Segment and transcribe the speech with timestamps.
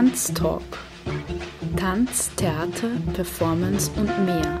[0.00, 0.78] Tanztalk.
[1.76, 4.58] Tanz, Theater, Performance und mehr.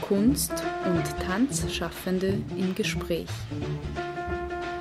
[0.00, 3.28] Kunst- und Tanzschaffende im Gespräch.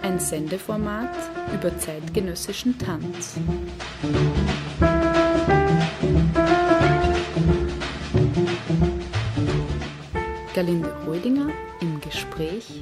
[0.02, 1.16] Ein Sendeformat
[1.53, 3.35] über zeitgenössischen Tanz.
[10.55, 12.81] Galinde Rödinger im Gespräch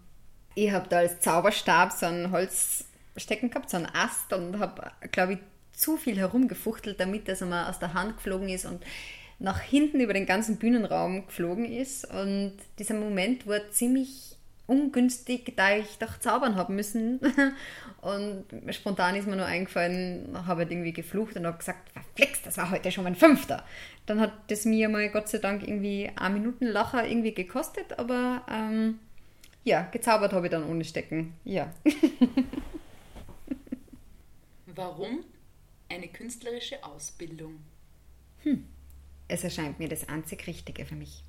[0.56, 2.86] ich habe da als Zauberstab so einen Holz
[3.16, 5.40] stecken gehabt, so einen Ast und habe, glaube ich,
[5.74, 8.84] zu viel herumgefuchtelt, damit das einmal aus der Hand geflogen ist und
[9.40, 12.06] nach hinten über den ganzen Bühnenraum geflogen ist.
[12.06, 14.38] Und dieser Moment war ziemlich
[14.68, 17.20] ungünstig, da ich doch zaubern haben müssen.
[18.02, 22.58] Und spontan ist mir nur eingefallen, habe halt irgendwie geflucht und habe gesagt, verflixt, das
[22.58, 23.64] war heute schon mein fünfter.
[24.08, 28.44] Dann hat das mir mal Gott sei Dank irgendwie eine Minuten Lacher irgendwie gekostet, aber
[28.50, 28.98] ähm,
[29.64, 31.36] ja, gezaubert habe ich dann ohne Stecken.
[31.44, 31.72] Ja.
[34.66, 35.24] Warum
[35.90, 37.60] eine künstlerische Ausbildung?
[39.28, 41.24] Es erscheint mir das einzig Richtige für mich.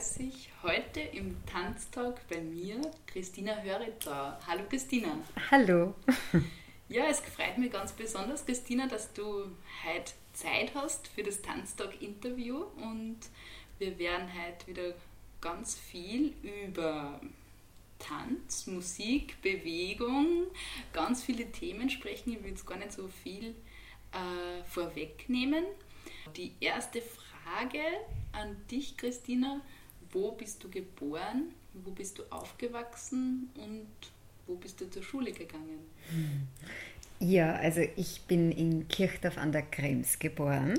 [0.00, 0.48] B138.
[0.62, 4.40] Heute im Tanztalk bei mir, Christina Höritzer.
[4.46, 5.18] Hallo Christina.
[5.50, 5.94] Hallo.
[6.88, 9.44] Ja, es freut mich ganz besonders, Christina, dass du
[9.84, 13.16] heute Zeit hast für das Tanztalk-Interview und
[13.78, 14.94] wir werden heute wieder
[15.40, 17.20] ganz viel über
[18.00, 20.48] Tanz, Musik, Bewegung,
[20.92, 22.32] ganz viele Themen sprechen.
[22.32, 23.54] Ich will jetzt gar nicht so viel
[24.10, 25.64] äh, vorwegnehmen.
[26.36, 27.84] Die erste Frage
[28.32, 29.60] an dich, Christina,
[30.12, 33.86] wo bist du geboren, wo bist du aufgewachsen und
[34.46, 35.86] wo bist du zur Schule gegangen?
[37.20, 40.78] Ja, also ich bin in Kirchdorf an der Krems geboren,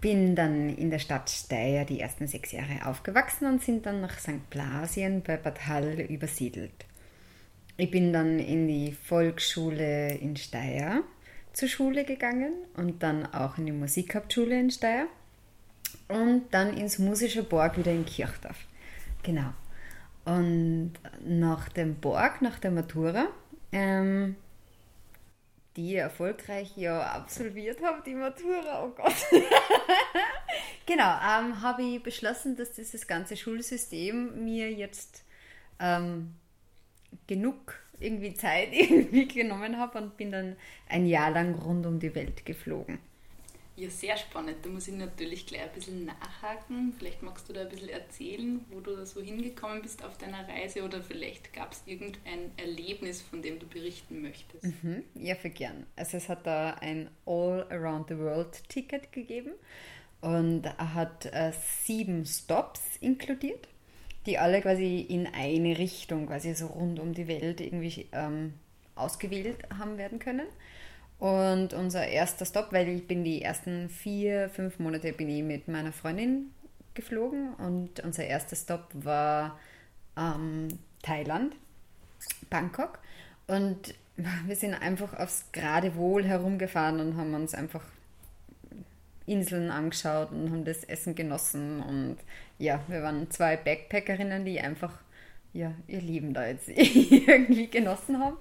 [0.00, 4.18] bin dann in der Stadt Steyr die ersten sechs Jahre aufgewachsen und sind dann nach
[4.18, 4.48] St.
[4.50, 6.86] Blasien bei Bad Hall übersiedelt.
[7.76, 11.02] Ich bin dann in die Volksschule in Steyr
[11.52, 15.08] zur Schule gegangen und dann auch in die Musikhauptschule in Steyr
[16.08, 18.56] und dann ins Musische Borg wieder in Kirchdorf.
[19.22, 19.52] Genau.
[20.24, 20.94] Und
[21.24, 23.28] nach dem Borg, nach der Matura,
[23.72, 24.36] ähm,
[25.76, 29.14] die ich erfolgreich ja absolviert habe, die Matura, oh Gott.
[30.86, 35.22] genau, ähm, habe ich beschlossen, dass dieses ganze Schulsystem mir jetzt
[35.78, 36.34] ähm,
[37.26, 40.56] genug irgendwie Zeit irgendwie genommen habe und bin dann
[40.88, 42.98] ein Jahr lang rund um die Welt geflogen.
[43.76, 44.56] Ja, sehr spannend.
[44.62, 46.94] Da muss ich natürlich gleich ein bisschen nachhaken.
[46.98, 50.48] Vielleicht magst du da ein bisschen erzählen, wo du da so hingekommen bist auf deiner
[50.48, 54.64] Reise oder vielleicht gab es irgendein Erlebnis, von dem du berichten möchtest.
[54.64, 55.86] Mhm, ja, für gern.
[55.94, 59.52] Also es hat da ein All Around the World Ticket gegeben
[60.22, 61.52] Und er hat äh,
[61.84, 63.68] sieben Stops inkludiert,
[64.24, 68.54] die alle quasi in eine Richtung, quasi so rund um die Welt irgendwie ähm,
[68.94, 70.46] ausgewählt haben werden können.
[71.18, 75.66] Und unser erster Stopp, weil ich bin die ersten vier, fünf Monate bin ich mit
[75.66, 76.52] meiner Freundin
[76.94, 79.58] geflogen und unser erster Stopp war
[80.16, 80.68] ähm,
[81.02, 81.54] Thailand,
[82.50, 82.98] Bangkok.
[83.46, 83.94] Und
[84.46, 87.82] wir sind einfach aufs gerade Wohl herumgefahren und haben uns einfach
[89.26, 91.82] Inseln angeschaut und haben das Essen genossen.
[91.82, 92.16] Und
[92.58, 94.92] ja, wir waren zwei Backpackerinnen, die einfach
[95.52, 98.36] ja, ihr Leben da jetzt irgendwie genossen haben.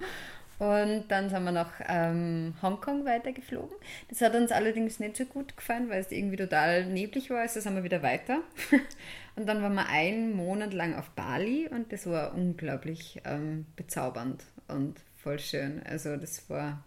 [0.58, 3.76] Und dann sind wir nach ähm, Hongkong weitergeflogen.
[4.08, 7.40] Das hat uns allerdings nicht so gut gefallen, weil es irgendwie total neblig war.
[7.40, 8.40] Also sind wir wieder weiter.
[9.36, 14.46] und dann waren wir einen Monat lang auf Bali und das war unglaublich ähm, bezaubernd
[14.70, 15.82] und voll schön.
[15.84, 16.84] Also das war,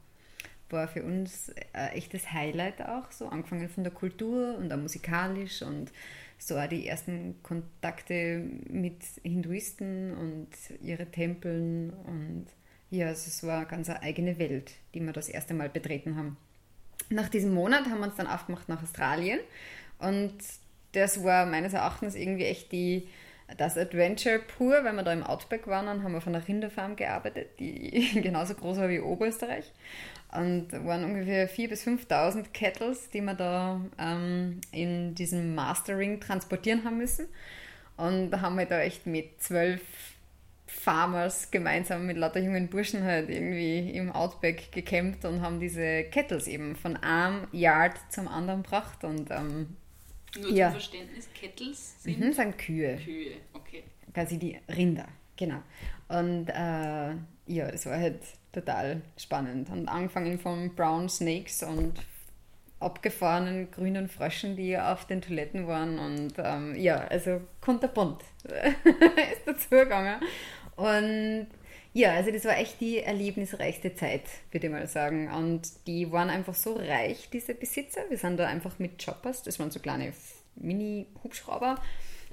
[0.71, 5.61] war für uns ein echtes Highlight auch, so angefangen von der Kultur und auch musikalisch
[5.61, 5.93] und
[6.39, 10.49] so auch die ersten Kontakte mit Hinduisten und
[10.81, 12.47] ihre Tempeln und
[12.91, 16.37] ja, also es war eine ganz eigene Welt, die wir das erste Mal betreten haben.
[17.11, 19.41] Nach diesem Monat haben wir uns dann aufgemacht nach Australien
[19.99, 20.35] und
[20.93, 23.09] das war meines Erachtens irgendwie echt die,
[23.57, 27.59] das Adventure pur, weil wir da im Outback waren und haben auf einer Rinderfarm gearbeitet,
[27.59, 29.71] die genauso groß war wie Oberösterreich.
[30.31, 36.85] Und waren ungefähr 4.000 bis 5.000 Kettles, die wir da ähm, in diesem Mastering transportieren
[36.85, 37.27] haben müssen.
[37.97, 39.81] Und da haben wir da echt mit zwölf
[40.69, 46.47] Farmers gemeinsam mit lauter jungen Burschen halt irgendwie im Outback gekämpft und haben diese Kettles
[46.47, 49.77] eben von einem Yard zum anderen gebracht und ähm,
[50.39, 50.67] nur ja.
[50.67, 52.97] zum Verständnis, Kettles sind, mhm, sind Kühe.
[52.97, 53.83] Kühe, okay.
[54.13, 55.63] Quasi die Rinder, genau.
[56.09, 57.15] Und äh,
[57.47, 58.21] ja, das war halt
[58.53, 59.71] total spannend.
[59.71, 61.95] Und angefangen von Brown Snakes und
[62.81, 65.99] abgefahrenen grünen Fröschen, die auf den Toiletten waren.
[65.99, 70.21] Und ähm, ja, also kunterbunt ist dazu gegangen.
[70.79, 71.49] Und
[71.93, 74.23] ja, also das war echt die erlebnisreichste Zeit,
[74.53, 75.29] würde ich mal sagen.
[75.33, 78.03] Und die waren einfach so reich, diese Besitzer.
[78.09, 80.13] Wir sind da einfach mit Choppers, das waren so kleine
[80.55, 81.81] Mini-Hubschrauber,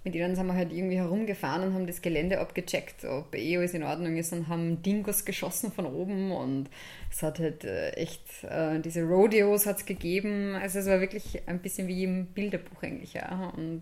[0.04, 3.74] mit denen sind wir halt irgendwie herumgefahren und haben das Gelände abgecheckt, ob eh alles
[3.74, 6.70] in Ordnung ist und haben Dingos geschossen von oben und
[7.10, 10.54] es hat halt äh, echt, äh, diese Rodeos hat es gegeben.
[10.54, 13.52] Also es war wirklich ein bisschen wie im Bilderbuch eigentlich, ja.
[13.58, 13.82] Und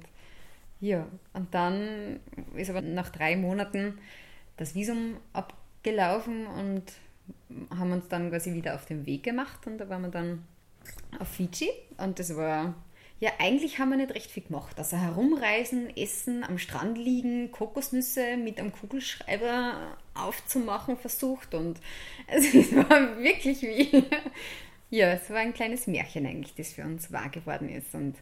[0.80, 2.22] ja, und dann
[2.56, 3.98] ist aber nach drei Monaten
[4.58, 6.84] das Visum abgelaufen und
[7.78, 10.44] haben uns dann quasi wieder auf den Weg gemacht und da waren wir dann
[11.20, 12.74] auf Fiji und das war
[13.24, 14.78] ja, eigentlich haben wir nicht recht viel gemacht.
[14.78, 21.80] Also herumreisen, essen, am Strand liegen, Kokosnüsse mit einem Kugelschreiber aufzumachen versucht und
[22.28, 24.04] es war wirklich wie,
[24.90, 28.18] ja, es war ein kleines Märchen eigentlich, das für uns wahr geworden ist und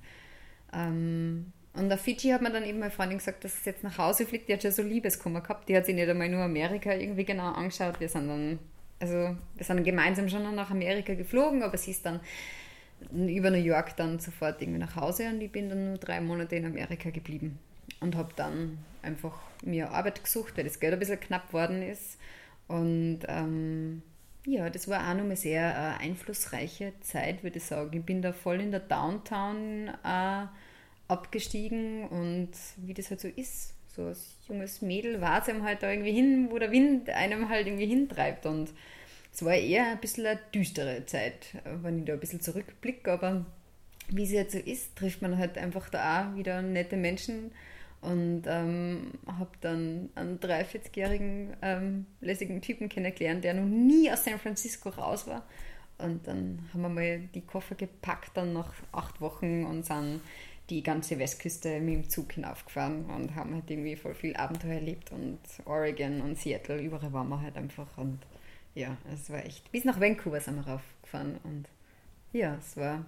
[0.71, 3.97] ähm, und auf Fiji hat mir dann eben meine Freundin gesagt, dass sie jetzt nach
[3.97, 4.49] Hause fliegt.
[4.49, 5.69] Die hat schon so Liebeskummer gehabt.
[5.69, 7.99] Die hat sich nicht einmal nur Amerika irgendwie genau angeschaut.
[7.99, 8.59] Wir sind dann,
[8.99, 12.19] also wir sind dann gemeinsam schon nach Amerika geflogen, aber sie ist dann
[13.09, 16.55] über New York dann sofort irgendwie nach Hause und ich bin dann nur drei Monate
[16.55, 17.57] in Amerika geblieben
[17.99, 22.19] und habe dann einfach mir Arbeit gesucht, weil das Geld ein bisschen knapp worden ist.
[22.67, 24.03] Und ähm,
[24.45, 27.97] ja, das war auch noch eine sehr äh, einflussreiche Zeit, würde ich sagen.
[27.97, 30.45] Ich bin da voll in der Downtown äh,
[31.11, 35.83] abgestiegen und wie das halt so ist, so als junges Mädel war es einem halt
[35.83, 38.69] da irgendwie hin, wo der Wind einem halt irgendwie hintreibt und
[39.33, 41.47] es war eher ein bisschen eine düstere Zeit,
[41.81, 43.45] wenn ich da ein bisschen zurückblicke, aber
[44.09, 47.51] wie es jetzt so ist, trifft man halt einfach da auch wieder nette Menschen
[48.01, 54.39] und ähm, habe dann einen 43-jährigen ähm, lässigen Typen kennengelernt, der noch nie aus San
[54.39, 55.45] Francisco raus war.
[55.99, 60.21] Und dann haben wir mal die Koffer gepackt, dann nach acht Wochen und sind
[60.69, 65.11] die ganze Westküste mit dem Zug hinaufgefahren und haben halt irgendwie voll viel Abenteuer erlebt
[65.11, 68.19] und Oregon und Seattle, überall waren wir halt einfach und
[68.73, 71.67] ja, es war echt, bis nach Vancouver sind wir raufgefahren und
[72.31, 73.05] ja, es war,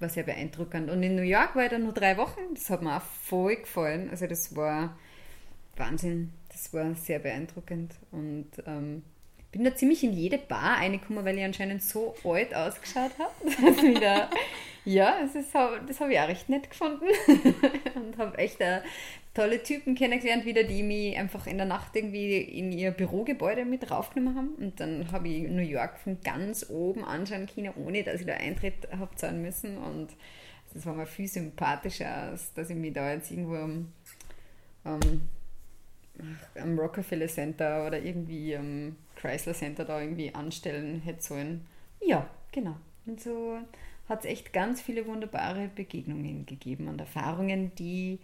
[0.00, 0.90] war sehr beeindruckend.
[0.90, 3.56] Und in New York war ich dann nur drei Wochen, das hat mir auch voll
[3.56, 4.98] gefallen, also das war
[5.76, 9.02] Wahnsinn, das war sehr beeindruckend und ähm,
[9.52, 14.28] bin da ziemlich in jede Bar reingekommen, weil ich anscheinend so alt ausgeschaut habe.
[14.84, 15.32] ja, das,
[15.86, 17.06] das habe ich auch recht nett gefunden.
[17.94, 18.58] und habe echt
[19.34, 23.90] tolle Typen kennengelernt, wieder, die mich einfach in der Nacht irgendwie in ihr Bürogebäude mit
[23.90, 24.54] raufgenommen haben.
[24.56, 28.34] Und dann habe ich New York von ganz oben anschauen können, ohne dass ich da
[28.34, 29.76] Eintritt habe zahlen müssen.
[29.78, 30.08] Und
[30.72, 33.92] das war mir viel sympathischer, als dass ich mich da jetzt irgendwo um,
[34.84, 35.28] um
[36.54, 41.66] am Rockefeller Center oder irgendwie am Chrysler Center da irgendwie anstellen hätte sollen.
[42.00, 42.76] Ja, genau.
[43.06, 43.58] Und so
[44.08, 48.20] hat es echt ganz viele wunderbare Begegnungen gegeben und Erfahrungen, die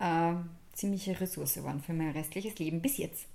[0.00, 0.34] äh,
[0.72, 3.26] ziemliche Ressource waren für mein restliches Leben bis jetzt.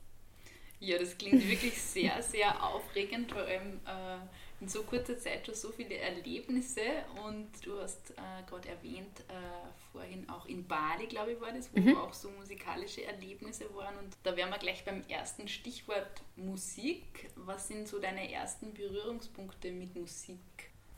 [0.80, 4.18] Ja, das klingt wirklich sehr, sehr aufregend, vor allem äh,
[4.62, 6.82] in so kurzer Zeit schon so viele Erlebnisse
[7.26, 11.70] und du hast äh, gerade erwähnt, äh, vorhin auch in Bali, glaube ich, war das,
[11.74, 11.98] wo mhm.
[11.98, 17.30] auch so musikalische Erlebnisse waren und da wären wir gleich beim ersten Stichwort Musik.
[17.36, 20.40] Was sind so deine ersten Berührungspunkte mit Musik?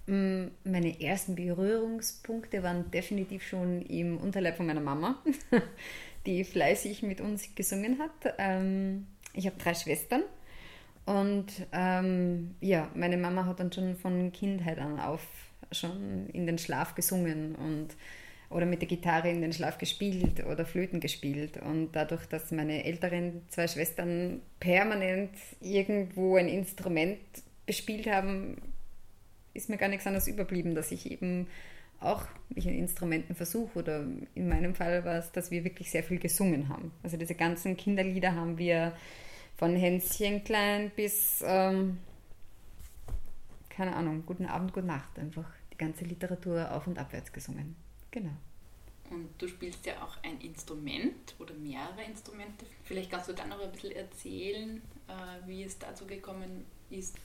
[0.08, 5.22] Mm, meine ersten Berührungspunkte waren definitiv schon im Unterleib von meiner Mama,
[6.26, 8.34] die fleißig mit uns gesungen hat.
[8.40, 10.24] Ähm, ich habe drei Schwestern
[11.06, 15.22] und ähm, ja, meine Mama hat dann schon von Kindheit an auf
[15.72, 17.90] schon in den Schlaf gesungen und
[18.50, 21.58] oder mit der Gitarre in den Schlaf gespielt oder Flöten gespielt.
[21.58, 27.20] Und dadurch, dass meine älteren zwei Schwestern permanent irgendwo ein Instrument
[27.66, 28.58] bespielt haben,
[29.54, 31.48] ist mir gar nichts anderes überblieben, dass ich eben
[32.00, 33.80] auch mich in Instrumenten versuche.
[33.80, 36.92] Oder in meinem Fall war es, dass wir wirklich sehr viel gesungen haben.
[37.04, 38.94] Also diese ganzen Kinderlieder haben wir
[39.58, 41.98] von Hänschen klein bis, ähm,
[43.70, 45.18] keine Ahnung, guten Abend, gute Nacht.
[45.20, 47.76] Einfach die ganze Literatur auf und abwärts gesungen.
[48.18, 48.32] Genau.
[49.12, 52.66] Und du spielst ja auch ein Instrument oder mehrere Instrumente.
[52.84, 57.16] Vielleicht kannst du dann noch ein bisschen erzählen, äh, wie es dazu gekommen ist.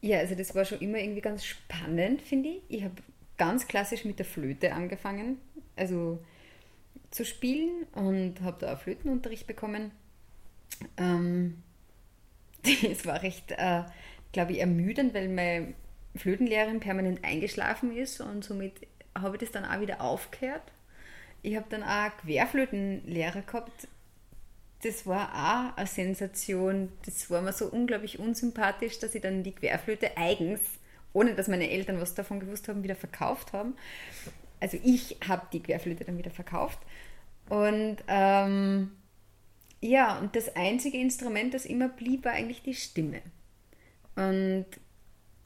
[0.00, 2.62] Ja, also das war schon immer irgendwie ganz spannend, finde ich.
[2.68, 2.94] Ich habe
[3.36, 5.38] ganz klassisch mit der Flöte angefangen,
[5.74, 6.22] also
[7.10, 9.90] zu spielen und habe da auch Flötenunterricht bekommen.
[10.96, 11.64] Ähm,
[12.88, 13.82] es war recht, äh,
[14.32, 15.74] glaube ich, ermüdend, weil meine
[16.14, 18.86] Flötenlehrerin permanent eingeschlafen ist und somit
[19.22, 20.62] habe ich das dann auch wieder aufgehört.
[21.42, 23.88] Ich habe dann auch Querflötenlehrer gehabt,
[24.82, 26.92] das war auch eine Sensation.
[27.04, 30.60] Das war mir so unglaublich unsympathisch, dass ich dann die Querflöte eigens,
[31.12, 33.74] ohne dass meine Eltern was davon gewusst haben, wieder verkauft haben.
[34.60, 36.78] Also ich habe die Querflöte dann wieder verkauft.
[37.48, 38.92] Und ähm,
[39.80, 43.20] ja, und das einzige Instrument, das immer blieb, war eigentlich die Stimme.
[44.16, 44.66] Und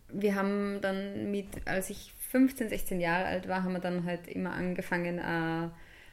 [0.09, 4.27] wir haben dann mit, als ich 15, 16 Jahre alt war, haben wir dann halt
[4.27, 5.69] immer angefangen, äh,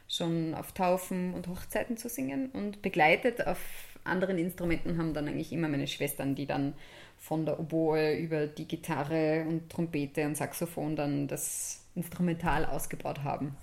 [0.06, 3.58] schon auf Taufen und Hochzeiten zu singen und begleitet auf
[4.04, 6.74] anderen Instrumenten haben dann eigentlich immer meine Schwestern, die dann
[7.18, 13.56] von der Oboe über die Gitarre und Trompete und Saxophon dann das Instrumental ausgebaut haben.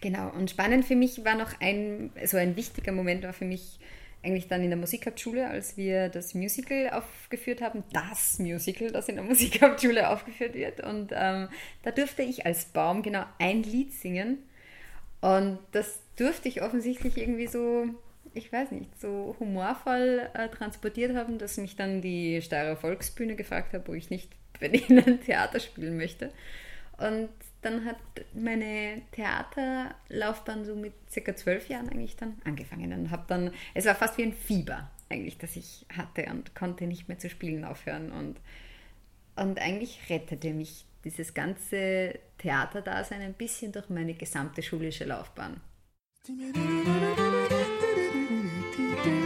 [0.00, 3.78] Genau, und spannend für mich war noch ein, so ein wichtiger Moment war für mich
[4.24, 9.16] eigentlich dann in der Musikhauptschule, als wir das Musical aufgeführt haben, das Musical, das in
[9.16, 10.80] der Musikhauptschule aufgeführt wird.
[10.80, 11.48] Und ähm,
[11.82, 14.38] da durfte ich als Baum genau ein Lied singen
[15.22, 17.86] und das durfte ich offensichtlich irgendwie so,
[18.34, 23.72] ich weiß nicht, so humorvoll äh, transportiert haben, dass mich dann die Steirer Volksbühne gefragt
[23.72, 26.32] hat, wo ich nicht bei ihnen Theater spielen möchte.
[26.98, 27.28] Und
[27.62, 27.96] dann hat
[28.34, 33.94] meine Theaterlaufbahn so mit circa zwölf Jahren eigentlich dann angefangen und habe dann, es war
[33.94, 38.12] fast wie ein Fieber eigentlich, das ich hatte und konnte nicht mehr zu spielen aufhören
[38.12, 38.40] und,
[39.36, 45.60] und eigentlich rettete mich dieses ganze Theaterdasein ein bisschen durch meine gesamte schulische Laufbahn.
[49.04, 49.21] gracious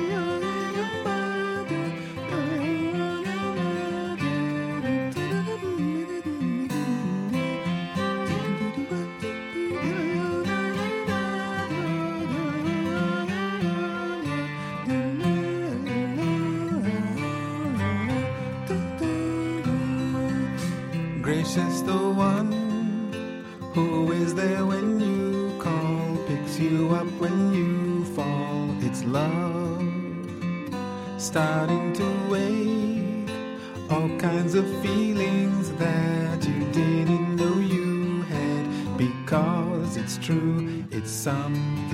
[41.27, 41.86] some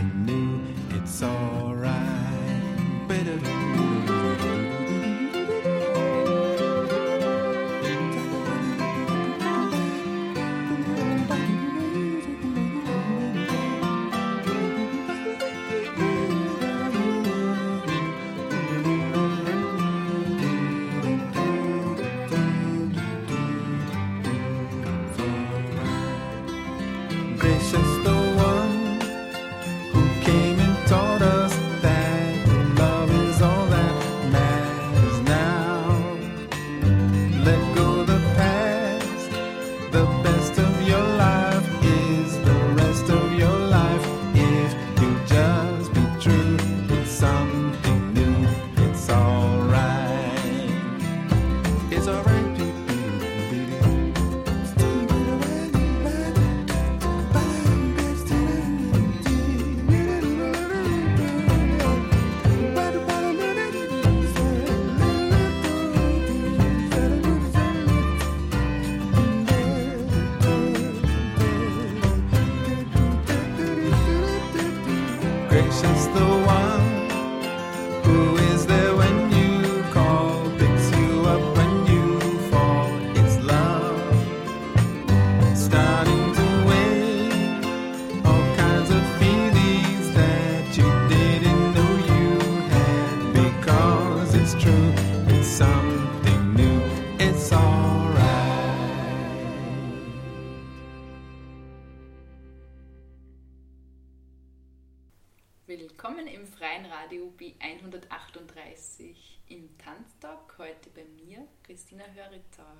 [108.73, 109.17] B138
[109.49, 110.55] im Tanztag.
[110.59, 112.77] Heute bei mir, Christina Höritzer.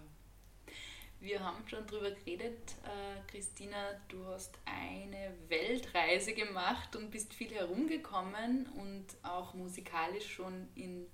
[1.21, 3.77] Wir haben schon darüber geredet, äh, Christina,
[4.09, 11.07] du hast eine Weltreise gemacht und bist viel herumgekommen und auch musikalisch schon in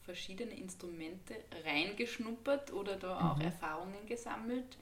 [0.00, 1.34] verschiedene Instrumente
[1.64, 3.42] reingeschnuppert oder da auch mhm.
[3.42, 4.78] Erfahrungen gesammelt.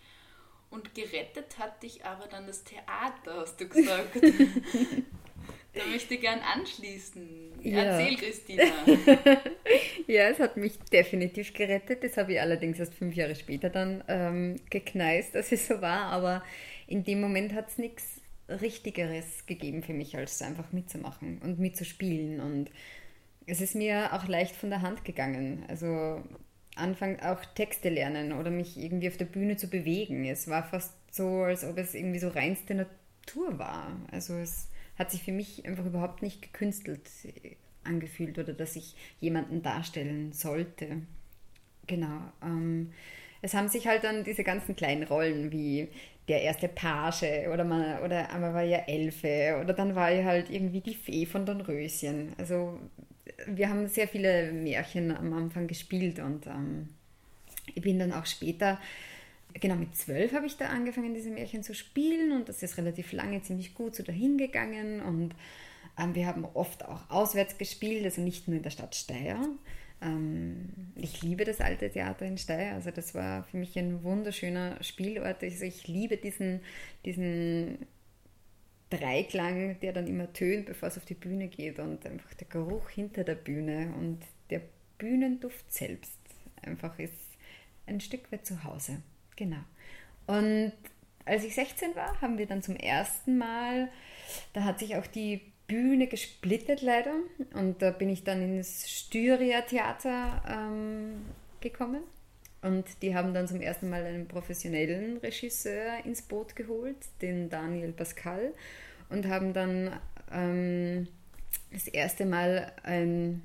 [0.71, 4.15] Und gerettet hat dich aber dann das Theater, hast du gesagt.
[5.75, 7.63] da möchte ich gern anschließen.
[7.63, 7.83] Ja.
[7.83, 8.63] Erzähl, Christina.
[10.07, 12.03] ja, es hat mich definitiv gerettet.
[12.03, 16.11] Das habe ich allerdings erst fünf Jahre später dann ähm, gekneist, dass es so war.
[16.11, 16.43] Aber
[16.87, 22.41] in dem Moment hat es nichts Richtigeres gegeben für mich, als einfach mitzumachen und mitzuspielen.
[22.41, 22.71] Und
[23.47, 25.65] es ist mir auch leicht von der Hand gegangen.
[25.69, 26.25] Also
[26.75, 30.25] anfangen auch Texte lernen oder mich irgendwie auf der Bühne zu bewegen.
[30.25, 33.93] Es war fast so, als ob es irgendwie so reinste Natur war.
[34.11, 34.70] Also es
[35.01, 37.01] hat sich für mich einfach überhaupt nicht gekünstelt
[37.85, 41.01] angefühlt oder dass ich jemanden darstellen sollte.
[41.87, 42.21] Genau.
[42.43, 42.93] Ähm,
[43.41, 45.89] es haben sich halt dann diese ganzen kleinen Rollen wie
[46.29, 50.51] der erste Page oder man, oder einmal war ja Elfe oder dann war ich halt
[50.51, 52.35] irgendwie die Fee von Dornröschen.
[52.37, 52.79] Also
[53.47, 56.91] wir haben sehr viele Märchen am Anfang gespielt und ähm,
[57.75, 58.79] ich bin dann auch später,
[59.55, 63.13] genau mit zwölf habe ich da angefangen, diese Märchen zu spielen und das ist relativ
[63.13, 65.35] lange ziemlich gut so dahingegangen und
[65.99, 69.39] ähm, wir haben oft auch auswärts gespielt, also nicht nur in der Stadt Steyr.
[70.03, 74.83] Ähm, ich liebe das alte Theater in Steyr, also das war für mich ein wunderschöner
[74.83, 75.43] Spielort.
[75.43, 76.61] Also ich liebe diesen,
[77.05, 77.87] diesen
[78.91, 82.89] Dreiklang, der dann immer tönt, bevor es auf die Bühne geht und einfach der Geruch
[82.91, 84.63] hinter der Bühne und der
[84.99, 86.19] Bühnenduft selbst
[86.63, 87.15] einfach ist
[87.87, 89.03] ein Stück weit zu Hause.
[89.41, 89.65] Genau.
[90.27, 90.73] Und
[91.25, 93.89] als ich 16 war, haben wir dann zum ersten Mal,
[94.53, 97.15] da hat sich auch die Bühne gesplittet leider.
[97.55, 101.25] Und da bin ich dann ins Styria Theater ähm,
[101.63, 102.03] gekommen.
[102.61, 107.93] Und die haben dann zum ersten Mal einen professionellen Regisseur ins Boot geholt, den Daniel
[107.93, 108.53] Pascal,
[109.09, 109.99] und haben dann
[110.31, 111.09] ähm,
[111.73, 113.41] das erste Mal ein,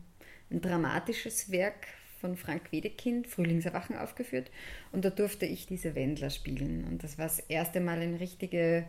[0.51, 1.87] ein, dramatisches Werk
[2.25, 4.49] von Frank Wedekind, Frühlingserwachen, aufgeführt.
[4.91, 6.85] Und da durfte ich diese Wendler spielen.
[6.89, 8.85] Und das war das erste Mal eine richtige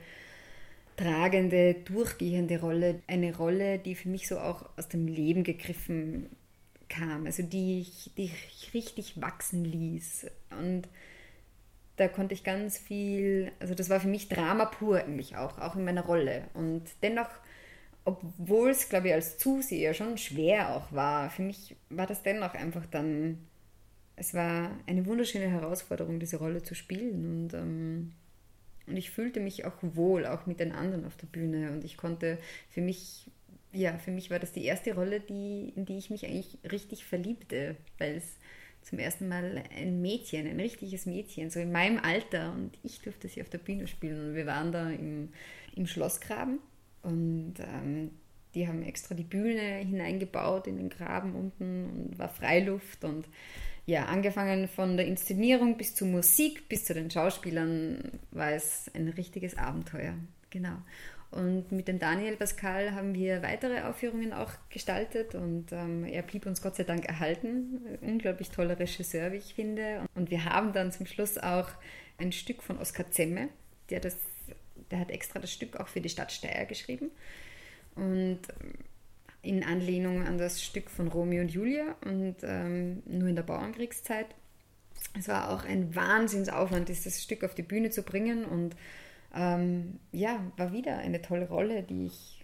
[0.96, 3.02] tragende, durchgehende Rolle.
[3.06, 6.30] Eine Rolle, die für mich so auch aus dem Leben gegriffen
[6.88, 10.28] kam, also die ich, die ich richtig wachsen ließ.
[10.58, 10.88] Und
[11.96, 15.76] da konnte ich ganz viel, also das war für mich Drama pur eigentlich auch, auch
[15.76, 16.44] in meiner Rolle.
[16.54, 17.28] Und dennoch,
[18.06, 22.54] obwohl es, glaube ich, als Zuseher schon schwer auch war, für mich war das dennoch
[22.54, 23.46] einfach dann,
[24.14, 27.44] es war eine wunderschöne Herausforderung, diese Rolle zu spielen.
[27.44, 28.12] Und, ähm,
[28.86, 31.72] und ich fühlte mich auch wohl, auch mit den anderen auf der Bühne.
[31.72, 32.38] Und ich konnte
[32.70, 33.26] für mich
[33.72, 37.04] ja, für mich war das die erste Rolle, die, in die ich mich eigentlich richtig
[37.04, 38.36] verliebte, weil es
[38.82, 43.28] zum ersten Mal ein Mädchen, ein richtiges Mädchen, so in meinem Alter und ich durfte
[43.28, 45.30] sie auf der Bühne spielen und wir waren da im,
[45.74, 46.60] im Schlossgraben
[47.06, 48.10] und ähm,
[48.54, 53.26] die haben extra die Bühne hineingebaut in den Graben unten und war Freiluft und
[53.84, 59.08] ja, angefangen von der Inszenierung bis zur Musik, bis zu den Schauspielern war es ein
[59.08, 60.14] richtiges Abenteuer.
[60.50, 60.76] Genau.
[61.30, 66.46] Und mit dem Daniel Pascal haben wir weitere Aufführungen auch gestaltet und ähm, er blieb
[66.46, 67.80] uns Gott sei Dank erhalten.
[68.00, 70.06] Unglaublich toller Regisseur, wie ich finde.
[70.14, 71.68] Und wir haben dann zum Schluss auch
[72.18, 73.50] ein Stück von Oskar Zemme,
[73.90, 74.16] der, das,
[74.90, 77.10] der hat extra das Stück auch für die Stadt Steyr geschrieben.
[77.94, 78.74] Und ähm,
[79.46, 84.26] in Anlehnung an das Stück von Romeo und Julia und ähm, nur in der Bauernkriegszeit.
[85.18, 88.74] Es war auch ein Wahnsinnsaufwand, dieses Stück auf die Bühne zu bringen und
[89.34, 92.35] ähm, ja, war wieder eine tolle Rolle, die ich,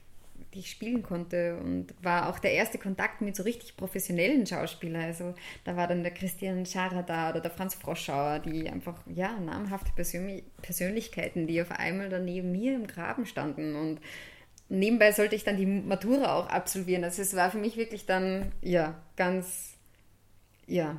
[0.55, 5.03] die ich spielen konnte und war auch der erste Kontakt mit so richtig professionellen Schauspielern.
[5.03, 9.39] Also da war dann der Christian Schara da oder der Franz Froschauer, die einfach, ja,
[9.39, 14.01] namhafte Persön Persönlichkeiten, die auf einmal da neben mir im Graben standen und
[14.69, 17.05] nebenbei sollte ich dann die Matura auch absolvieren.
[17.05, 19.73] Also es war für mich wirklich dann, ja, ganz
[20.67, 20.97] ja,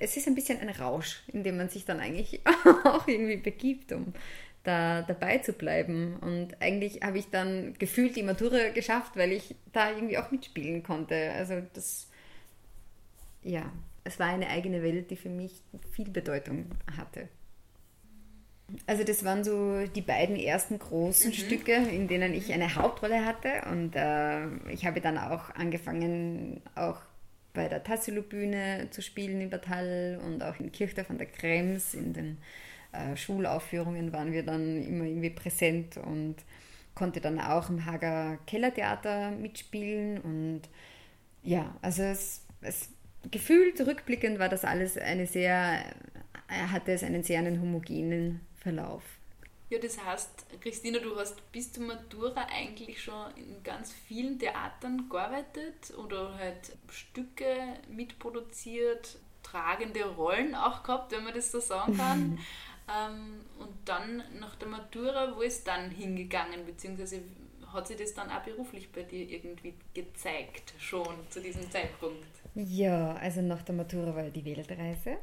[0.00, 2.40] es ist ein bisschen ein Rausch, in dem man sich dann eigentlich
[2.84, 4.14] auch irgendwie begibt, um
[4.62, 6.16] da dabei zu bleiben.
[6.20, 10.82] Und eigentlich habe ich dann gefühlt die Matura geschafft, weil ich da irgendwie auch mitspielen
[10.82, 11.32] konnte.
[11.32, 12.08] Also das,
[13.42, 13.70] ja,
[14.04, 15.52] es war eine eigene Welt, die für mich
[15.92, 17.28] viel Bedeutung hatte.
[18.86, 21.34] Also das waren so die beiden ersten großen mhm.
[21.34, 23.62] Stücke, in denen ich eine Hauptrolle hatte.
[23.70, 27.00] Und äh, ich habe dann auch angefangen, auch
[27.52, 31.94] bei der Tassilo-Bühne zu spielen in Bad Hall und auch in Kirchdorf an der Krems
[31.94, 32.38] in den
[32.92, 36.36] äh, Schulaufführungen waren wir dann immer irgendwie präsent und
[36.94, 40.62] konnte dann auch im Hager Kellertheater mitspielen und
[41.42, 42.90] ja, also es, es
[43.30, 45.84] gefühlt rückblickend war das alles eine sehr,
[46.48, 49.02] hatte es einen sehr einen homogenen Verlauf.
[49.70, 55.08] Ja, das heißt, Christina, du hast bis zur Matura eigentlich schon in ganz vielen Theatern
[55.08, 57.54] gearbeitet oder halt Stücke
[57.88, 62.38] mitproduziert, tragende Rollen auch gehabt, wenn man das so sagen kann.
[62.90, 67.22] ähm, und dann nach der Matura, wo ist dann hingegangen, beziehungsweise
[67.72, 72.26] hat sich das dann auch beruflich bei dir irgendwie gezeigt, schon zu diesem Zeitpunkt?
[72.54, 75.18] Ja, also nach der Matura war die Weltreise.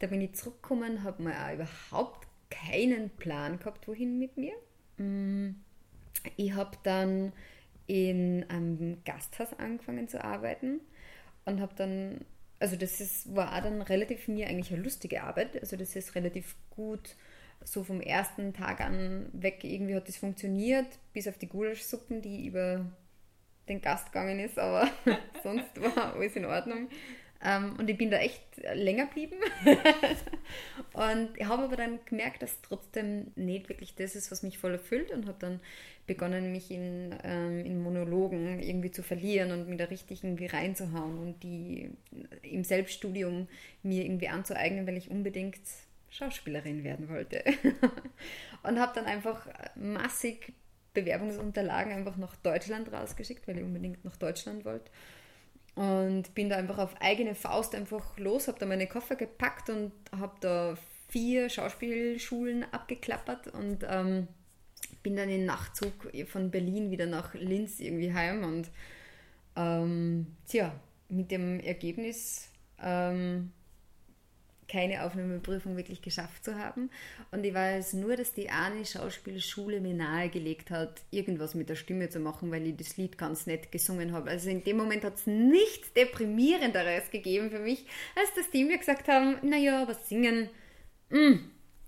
[0.00, 4.54] Da bin ich zurückgekommen, habe mir auch überhaupt keinen Plan gehabt, wohin mit mir.
[4.98, 5.54] Mm,
[6.36, 7.32] ich habe dann
[7.86, 10.80] in einem Gasthaus angefangen zu arbeiten
[11.44, 12.24] und habe dann,
[12.62, 15.60] also das ist, war auch dann relativ mir eigentlich eine lustige Arbeit.
[15.60, 17.16] Also das ist relativ gut
[17.64, 22.46] so vom ersten Tag an weg irgendwie hat das funktioniert, bis auf die Gulaschsuppen, die
[22.46, 22.86] über
[23.68, 24.88] den Gast gegangen ist, aber
[25.42, 26.88] sonst war alles in Ordnung.
[27.44, 28.42] Ähm, und ich bin da echt
[28.74, 29.36] länger geblieben.
[30.92, 35.10] und habe aber dann gemerkt, dass trotzdem nicht wirklich das ist, was mich voll erfüllt
[35.10, 35.60] und habe dann
[36.06, 41.18] begonnen, mich in, ähm, in Monologen irgendwie zu verlieren und mir da richtig irgendwie reinzuhauen
[41.18, 41.90] und die
[42.42, 43.48] im Selbststudium
[43.82, 45.60] mir irgendwie anzueignen, weil ich unbedingt
[46.10, 47.44] Schauspielerin werden wollte.
[48.62, 50.52] und habe dann einfach massig
[50.94, 54.90] Bewerbungsunterlagen einfach nach Deutschland rausgeschickt, weil ich unbedingt nach Deutschland wollte
[55.74, 59.92] und bin da einfach auf eigene Faust einfach los, habe da meine Koffer gepackt und
[60.18, 60.74] habe da
[61.08, 64.28] vier Schauspielschulen abgeklappert und ähm,
[64.98, 65.92] bin dann in Nachtzug
[66.26, 68.70] von Berlin wieder nach Linz irgendwie heim und
[69.56, 70.72] ähm, tja,
[71.08, 72.48] mit dem Ergebnis
[72.82, 73.52] ähm,
[74.72, 76.88] keine Aufnahmeprüfung wirklich geschafft zu haben.
[77.30, 82.08] Und ich weiß nur, dass die eine Schauspielschule mir nahegelegt hat, irgendwas mit der Stimme
[82.08, 84.30] zu machen, weil ich das Lied ganz nett gesungen habe.
[84.30, 87.84] Also in dem Moment hat es nichts Deprimierenderes gegeben für mich,
[88.16, 90.48] als dass die mir gesagt haben, naja, was singen,
[91.10, 91.34] mm,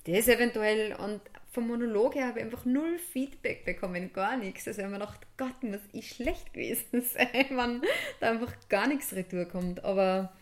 [0.04, 0.94] das eventuell.
[0.94, 1.22] Und
[1.54, 4.66] vom Monolog her habe ich einfach null Feedback bekommen, gar nichts.
[4.66, 7.82] Also ich habe mir gedacht, Gott, muss ich schlecht gewesen sein, wenn
[8.20, 9.84] da einfach gar nichts retour kommt.
[9.84, 10.32] Aber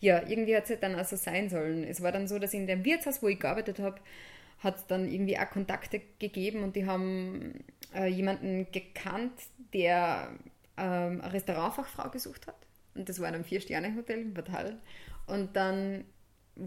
[0.00, 1.84] ja, irgendwie hat es halt dann auch so sein sollen.
[1.84, 4.00] Es war dann so, dass in dem Wirtshaus, wo ich gearbeitet habe,
[4.58, 9.32] hat es dann irgendwie auch Kontakte gegeben und die haben äh, jemanden gekannt,
[9.72, 10.30] der
[10.76, 12.56] ähm, eine Restaurantfachfrau gesucht hat.
[12.96, 14.78] Und das war in einem Vier-Sterne-Hotel Bad Hall.
[15.26, 16.04] Und dann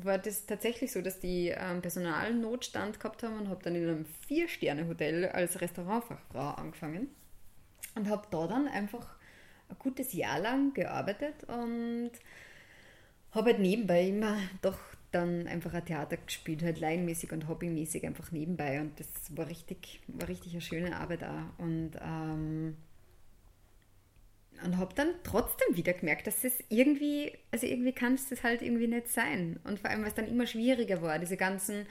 [0.02, 4.06] war das tatsächlich so, dass die ähm, Personalnotstand gehabt haben und habe dann in einem
[4.28, 7.10] Vier-Sterne-Hotel als Restaurantfachfrau angefangen
[7.96, 9.16] und habe da dann einfach
[9.70, 12.12] ein gutes Jahr lang gearbeitet und
[13.32, 14.80] habe halt nebenbei immer doch
[15.12, 18.82] dann einfach ein Theater gespielt, halt laienmäßig und hobbymäßig einfach nebenbei.
[18.82, 21.60] Und das war richtig, war richtig eine schöne Arbeit auch.
[21.60, 22.78] Und, ähm,
[24.64, 28.62] und habe dann trotzdem wieder gemerkt, dass es irgendwie, also irgendwie kann es das halt
[28.62, 29.60] irgendwie nicht sein.
[29.64, 31.86] Und vor allem, weil es dann immer schwieriger war, diese ganzen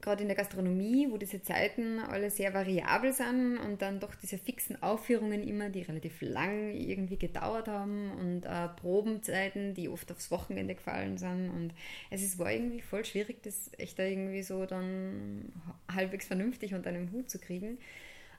[0.00, 4.38] gerade in der Gastronomie, wo diese Zeiten alle sehr variabel sind und dann doch diese
[4.38, 10.30] fixen Aufführungen immer, die relativ lang irgendwie gedauert haben und äh, Probenzeiten, die oft aufs
[10.30, 11.74] Wochenende gefallen sind und
[12.10, 15.52] es ist, war irgendwie voll schwierig, das echt da irgendwie so dann
[15.92, 17.78] halbwegs vernünftig unter einem Hut zu kriegen.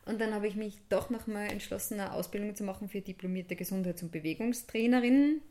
[0.06, 4.02] Und dann habe ich mich doch nochmal entschlossen, eine Ausbildung zu machen für diplomierte Gesundheits-
[4.02, 5.42] und Bewegungstrainerin.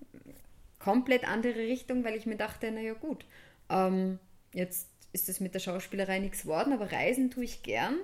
[0.79, 3.25] Komplett andere Richtung, weil ich mir dachte, naja gut,
[3.69, 4.19] ähm,
[4.53, 7.97] jetzt ist das mit der Schauspielerei nichts geworden, aber reisen tue ich gern.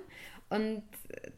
[0.49, 0.83] Und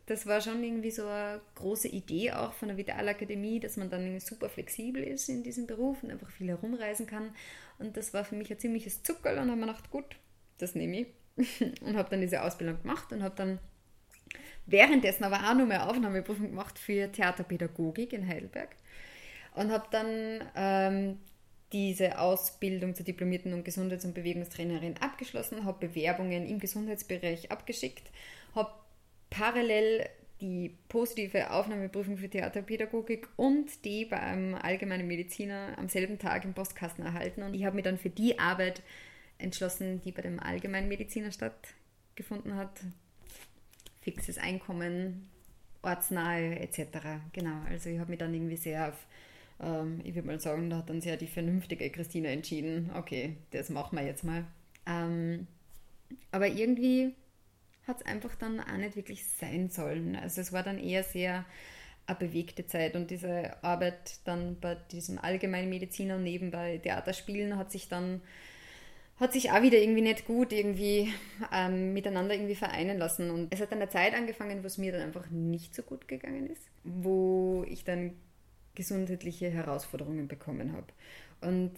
[0.05, 4.19] das war schon irgendwie so eine große Idee auch von der Vitalakademie, dass man dann
[4.19, 7.33] super flexibel ist in diesem Beruf und einfach viel herumreisen kann.
[7.79, 10.17] Und das war für mich ein ziemliches Zuckerl und habe mir gedacht, gut,
[10.59, 11.07] das nehme ich.
[11.81, 13.59] und habe dann diese Ausbildung gemacht und habe dann
[14.71, 18.75] währenddessen aber auch noch mehr Aufnahmeprüfung gemacht für Theaterpädagogik in Heidelberg.
[19.55, 21.17] Und habe dann ähm,
[21.71, 28.09] diese Ausbildung zur diplomierten und Gesundheits- und Bewegungstrainerin abgeschlossen, habe Bewerbungen im Gesundheitsbereich abgeschickt,
[28.55, 28.71] habe
[29.29, 30.07] parallel
[30.41, 37.05] die positive Aufnahmeprüfung für Theaterpädagogik und die beim allgemeinen Mediziner am selben Tag im Postkasten
[37.05, 37.43] erhalten.
[37.43, 38.81] Und ich habe mich dann für die Arbeit
[39.37, 42.71] entschlossen, die bei dem allgemeinen Mediziner stattgefunden hat.
[44.01, 45.29] Fixes Einkommen,
[45.81, 46.99] ortsnahe etc.
[47.33, 49.07] Genau, also ich habe mich dann irgendwie sehr auf
[49.61, 53.69] ähm, ich würde mal sagen, da hat dann sehr die vernünftige Christina entschieden, okay, das
[53.69, 54.45] machen wir jetzt mal.
[54.85, 55.47] Ähm,
[56.31, 57.13] aber irgendwie
[57.87, 60.15] hat es einfach dann auch nicht wirklich sein sollen.
[60.15, 61.45] Also es war dann eher sehr
[62.07, 67.87] eine bewegte Zeit und diese Arbeit dann bei diesem Allgemeinmediziner und nebenbei Theaterspielen hat sich
[67.87, 68.21] dann
[69.19, 71.13] hat sich auch wieder irgendwie nicht gut irgendwie
[71.53, 73.29] ähm, miteinander irgendwie vereinen lassen.
[73.29, 76.07] Und es hat dann eine Zeit angefangen, wo es mir dann einfach nicht so gut
[76.07, 78.13] gegangen ist, wo ich dann
[78.75, 80.87] gesundheitliche Herausforderungen bekommen habe.
[81.41, 81.73] Und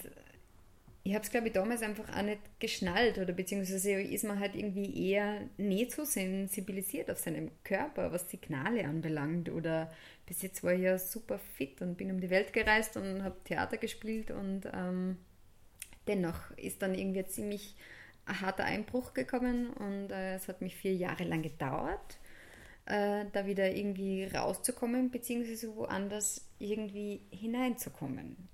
[1.03, 4.55] ich habe es, glaube ich, damals einfach auch nicht geschnallt oder beziehungsweise ist man halt
[4.55, 9.49] irgendwie eher nicht so sensibilisiert auf seinem Körper, was Signale anbelangt.
[9.49, 9.91] Oder
[10.27, 13.35] bis jetzt war ich ja super fit und bin um die Welt gereist und habe
[13.45, 15.17] Theater gespielt und ähm,
[16.07, 17.75] dennoch ist dann irgendwie ziemlich
[18.25, 22.19] ein harter Einbruch gekommen und äh, es hat mich vier Jahre lang gedauert,
[22.85, 28.50] äh, da wieder irgendwie rauszukommen, beziehungsweise woanders irgendwie hineinzukommen.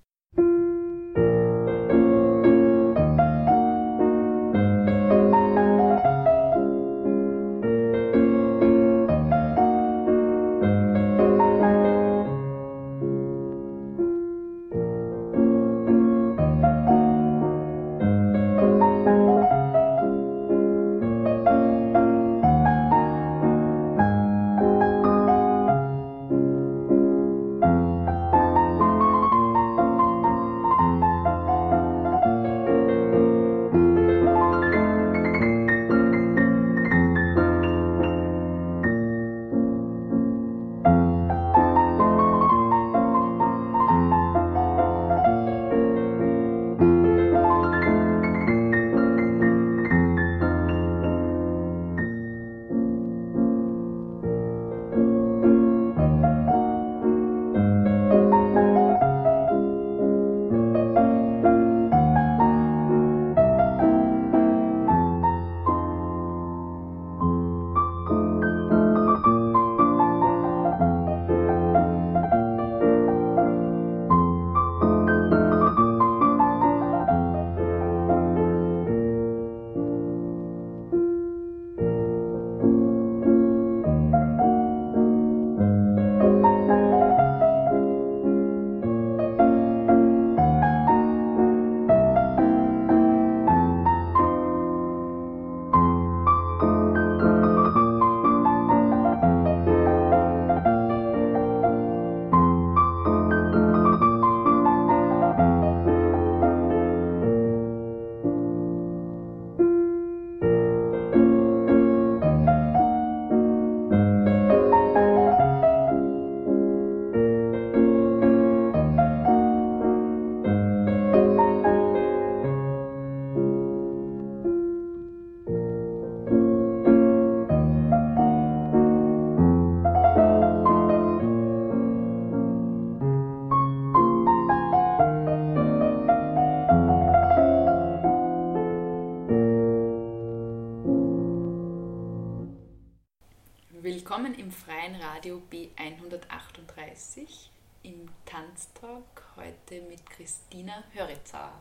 [145.17, 147.49] Radio B138
[147.81, 151.53] im Tanztalk heute mit Christina Höritzer.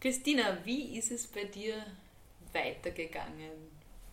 [0.00, 1.76] Christina, wie ist es bei dir
[2.52, 3.52] weitergegangen?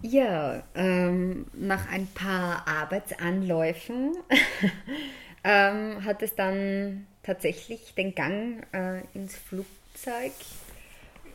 [0.04, 4.18] Ja, ähm, nach ein paar Arbeitsanläufen
[5.44, 10.34] ähm, hat es dann tatsächlich den Gang äh, ins Flugzeug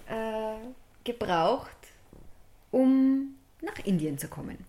[0.08, 0.54] äh,
[1.02, 1.70] gebraucht,
[2.70, 4.64] um nach Indien zu kommen.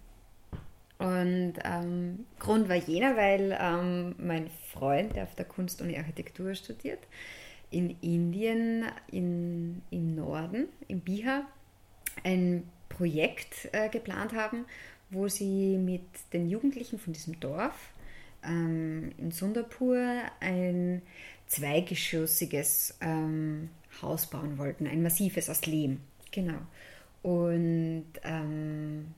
[1.05, 6.55] Und ähm, Grund war jener, weil ähm, mein Freund, der auf der Kunst- und Architektur
[6.55, 6.97] studiert,
[7.69, 11.43] in Indien, in, im Norden, im Bihar,
[12.23, 14.65] ein Projekt äh, geplant haben,
[15.11, 16.01] wo sie mit
[16.33, 17.75] den Jugendlichen von diesem Dorf
[18.43, 20.01] ähm, in Sundapur
[20.39, 21.03] ein
[21.45, 23.69] zweigeschossiges ähm,
[24.01, 25.99] Haus bauen wollten, ein massives aus Lehm.
[26.31, 26.57] Genau.
[27.21, 29.13] Und ähm,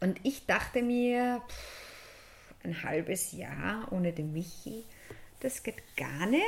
[0.00, 4.84] und ich dachte mir, pff, ein halbes Jahr ohne den Michi,
[5.40, 6.42] das geht gar nicht.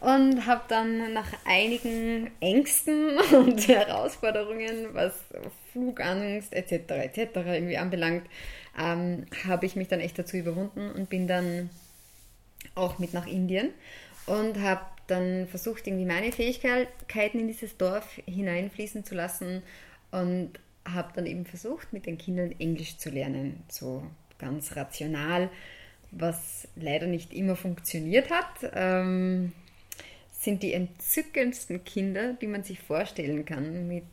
[0.00, 5.14] Und habe dann nach einigen Ängsten und Herausforderungen, was
[5.72, 6.90] Flugangst etc.
[6.90, 7.18] etc.
[7.36, 8.26] irgendwie anbelangt,
[8.78, 11.70] ähm, habe ich mich dann echt dazu überwunden und bin dann
[12.74, 13.70] auch mit nach Indien
[14.26, 19.62] und habe dann versucht, irgendwie meine Fähigkeiten in dieses Dorf hineinfließen zu lassen
[20.10, 20.52] und
[20.86, 24.04] habe dann eben versucht, mit den Kindern Englisch zu lernen, so
[24.38, 25.50] ganz rational,
[26.10, 28.70] was leider nicht immer funktioniert hat.
[28.74, 29.52] Ähm,
[30.32, 34.04] sind die entzückendsten Kinder, die man sich vorstellen kann, mit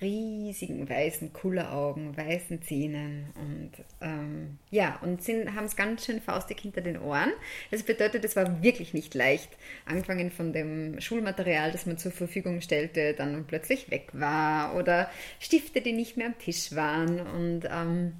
[0.00, 5.20] riesigen weißen Kulleraugen, weißen Zähnen und ähm, ja, und
[5.54, 7.32] haben es ganz schön faustig hinter den Ohren.
[7.70, 9.50] Das bedeutet, es war wirklich nicht leicht.
[9.86, 15.80] Angefangen von dem Schulmaterial, das man zur Verfügung stellte, dann plötzlich weg war oder Stifte,
[15.80, 17.20] die nicht mehr am Tisch waren.
[17.20, 18.14] Und ähm,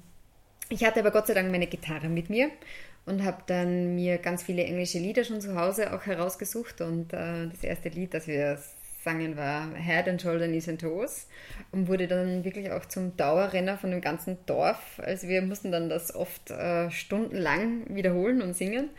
[0.69, 2.49] ich hatte aber Gott sei Dank meine Gitarre mit mir
[3.05, 7.47] und habe dann mir ganz viele englische Lieder schon zu Hause auch herausgesucht und äh,
[7.47, 8.59] das erste Lied, das wir
[9.03, 11.27] sangen, war Head and Shoulder, Knees and Toes
[11.71, 14.99] und wurde dann wirklich auch zum Dauerrenner von dem ganzen Dorf.
[15.03, 18.89] Also wir mussten dann das oft äh, stundenlang wiederholen und singen.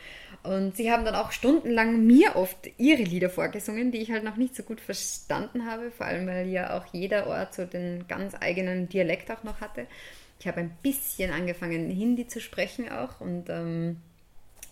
[0.42, 4.36] Und sie haben dann auch stundenlang mir oft ihre Lieder vorgesungen, die ich halt noch
[4.36, 8.34] nicht so gut verstanden habe, vor allem weil ja auch jeder Ort so den ganz
[8.38, 9.86] eigenen Dialekt auch noch hatte.
[10.38, 13.96] Ich habe ein bisschen angefangen, Hindi zu sprechen auch und ähm,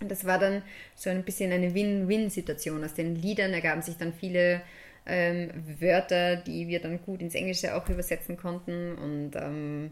[0.01, 0.63] das war dann
[0.95, 2.85] so ein bisschen eine Win-Win-Situation.
[2.85, 4.63] Aus den Liedern ergaben sich dann viele
[5.07, 8.95] ähm, Wörter, die wir dann gut ins Englische auch übersetzen konnten.
[8.95, 9.91] Und ähm,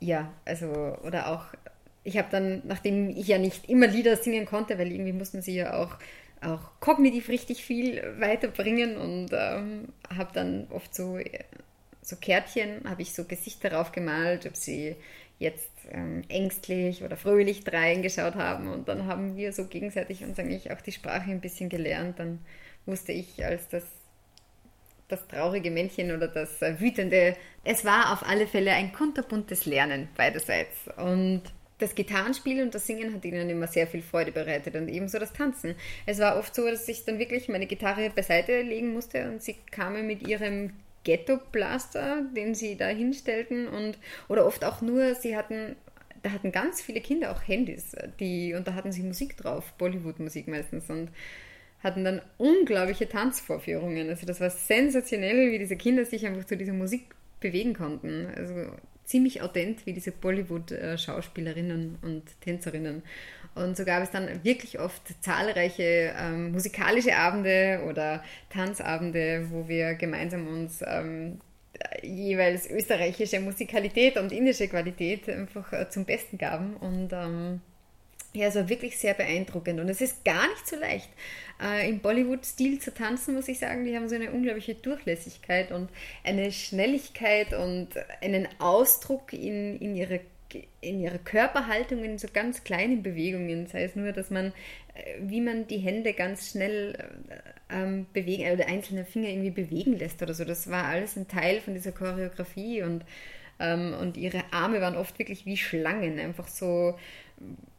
[0.00, 0.66] ja, also,
[1.04, 1.46] oder auch,
[2.04, 5.56] ich habe dann, nachdem ich ja nicht immer Lieder singen konnte, weil irgendwie mussten sie
[5.56, 5.96] ja auch,
[6.40, 11.18] auch kognitiv richtig viel weiterbringen und ähm, habe dann oft so,
[12.00, 14.96] so Kärtchen, habe ich so Gesichter drauf gemalt, ob sie
[15.38, 20.72] jetzt ähm, ängstlich oder fröhlich reingeschaut haben und dann haben wir so gegenseitig uns eigentlich
[20.72, 22.18] auch die Sprache ein bisschen gelernt.
[22.18, 22.40] Dann
[22.86, 23.84] wusste ich, als das
[25.08, 27.36] das traurige Männchen oder das äh, wütende.
[27.64, 30.76] Es war auf alle Fälle ein kunterbuntes Lernen beiderseits.
[30.96, 31.42] Und
[31.78, 35.32] das Gitarrenspiel und das Singen hat ihnen immer sehr viel Freude bereitet und ebenso das
[35.32, 35.74] Tanzen.
[36.06, 39.56] Es war oft so, dass ich dann wirklich meine Gitarre beiseite legen musste und sie
[39.70, 40.72] kamen mit ihrem
[41.04, 43.96] Ghetto-Blaster, den sie da hinstellten und
[44.28, 45.76] oder oft auch nur, sie hatten
[46.22, 50.48] da hatten ganz viele Kinder auch Handys, die und da hatten sie Musik drauf, Bollywood-Musik
[50.48, 51.10] meistens und
[51.82, 54.08] hatten dann unglaubliche Tanzvorführungen.
[54.08, 58.26] Also das war sensationell, wie diese Kinder sich einfach zu dieser Musik bewegen konnten.
[58.36, 58.66] Also
[59.04, 63.02] ziemlich authent wie diese Bollywood-Schauspielerinnen und Tänzerinnen.
[63.54, 69.94] Und so gab es dann wirklich oft zahlreiche ähm, musikalische Abende oder Tanzabende, wo wir
[69.94, 71.40] gemeinsam uns ähm,
[72.02, 76.76] jeweils österreichische Musikalität und indische Qualität einfach äh, zum Besten gaben.
[76.76, 77.60] Und ähm,
[78.34, 81.08] ja, es war wirklich sehr beeindruckend und es ist gar nicht so leicht,
[81.62, 83.84] äh, im Bollywood-Stil zu tanzen, muss ich sagen.
[83.84, 85.90] Die haben so eine unglaubliche Durchlässigkeit und
[86.24, 87.88] eine Schnelligkeit und
[88.20, 90.20] einen Ausdruck in, in, ihre,
[90.80, 93.66] in ihrer Körperhaltung in so ganz kleinen Bewegungen.
[93.66, 94.52] Sei es nur, dass man,
[94.94, 96.94] äh, wie man die Hände ganz schnell
[97.28, 97.34] äh,
[97.70, 100.44] ähm, bewegen, oder einzelne Finger irgendwie bewegen lässt oder so.
[100.44, 103.04] Das war alles ein Teil von dieser Choreografie und,
[103.58, 106.96] ähm, und ihre Arme waren oft wirklich wie Schlangen, einfach so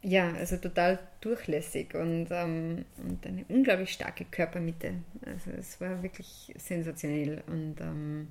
[0.02, 4.94] ja, also total durchlässig und, ähm, und eine unglaublich starke Körpermitte.
[5.26, 7.42] Also es war wirklich sensationell.
[7.46, 8.28] Und ähm,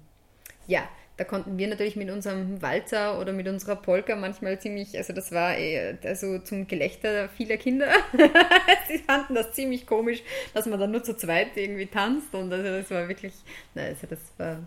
[0.67, 0.87] ja,
[1.17, 5.31] da konnten wir natürlich mit unserem Walzer oder mit unserer Polka manchmal ziemlich, also das
[5.31, 7.91] war eh, also zum Gelächter vieler Kinder.
[8.87, 12.63] Sie fanden das ziemlich komisch, dass man dann nur zu zweit irgendwie tanzt und also
[12.63, 13.33] das war wirklich,
[13.75, 14.63] also das war,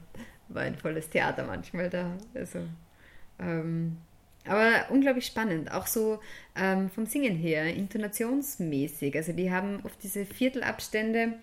[0.48, 2.18] war ein volles Theater manchmal da.
[2.34, 2.60] Also
[3.40, 3.96] ähm,
[4.46, 6.20] aber unglaublich spannend, auch so
[6.56, 9.14] ähm, vom Singen her, intonationsmäßig.
[9.14, 11.34] Also die haben oft diese Viertelabstände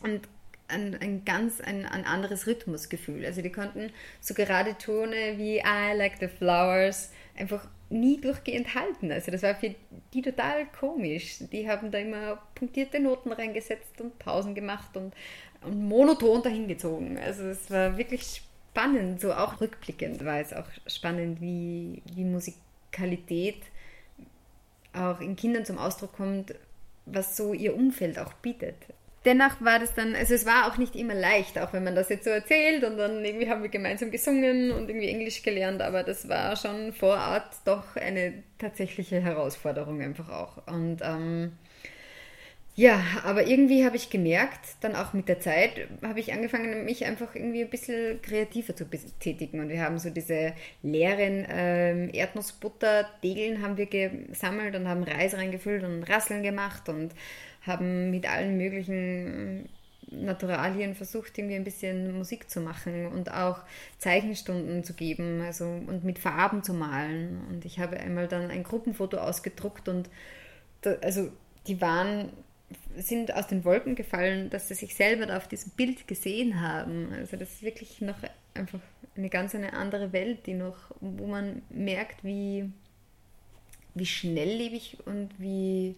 [0.00, 0.28] und
[0.68, 3.24] ein, ein ganz ein, ein anderes Rhythmusgefühl.
[3.24, 9.12] Also die konnten so gerade Tone wie I like the flowers einfach nie durchgehend halten.
[9.12, 9.74] Also das war für
[10.12, 11.38] die total komisch.
[11.52, 15.14] Die haben da immer punktierte Noten reingesetzt und Pausen gemacht und,
[15.62, 17.18] und monoton dahingezogen.
[17.18, 22.24] Also es war wirklich spannend spannend, so auch rückblickend war es auch spannend, wie, wie
[22.24, 23.62] Musikalität
[24.92, 26.54] auch in Kindern zum Ausdruck kommt,
[27.06, 28.74] was so ihr Umfeld auch bietet.
[29.24, 32.08] Dennoch war das dann, also es war auch nicht immer leicht, auch wenn man das
[32.08, 36.02] jetzt so erzählt und dann irgendwie haben wir gemeinsam gesungen und irgendwie Englisch gelernt, aber
[36.02, 40.66] das war schon vor Ort doch eine tatsächliche Herausforderung einfach auch.
[40.66, 41.52] Und ähm,
[42.76, 47.04] ja, aber irgendwie habe ich gemerkt, dann auch mit der Zeit, habe ich angefangen, mich
[47.04, 49.60] einfach irgendwie ein bisschen kreativer zu betätigen.
[49.60, 55.84] Und wir haben so diese leeren ähm, Erdnussbutter-Degeln haben wir gesammelt und haben Reis reingefüllt
[55.84, 57.12] und Rasseln gemacht und
[57.62, 59.68] haben mit allen möglichen
[60.10, 63.60] Naturalien versucht, irgendwie ein bisschen Musik zu machen und auch
[63.98, 67.40] Zeichenstunden zu geben, also und mit Farben zu malen.
[67.48, 70.10] Und ich habe einmal dann ein Gruppenfoto ausgedruckt und
[70.82, 71.30] da, also
[71.66, 72.30] die waren
[72.96, 77.12] sind aus den Wolken gefallen, dass sie sich selber da auf diesem Bild gesehen haben.
[77.12, 78.16] Also das ist wirklich noch
[78.54, 78.80] einfach
[79.16, 82.70] eine ganz eine andere Welt, die noch, wo man merkt, wie,
[83.94, 85.94] wie schnelllebig und wie,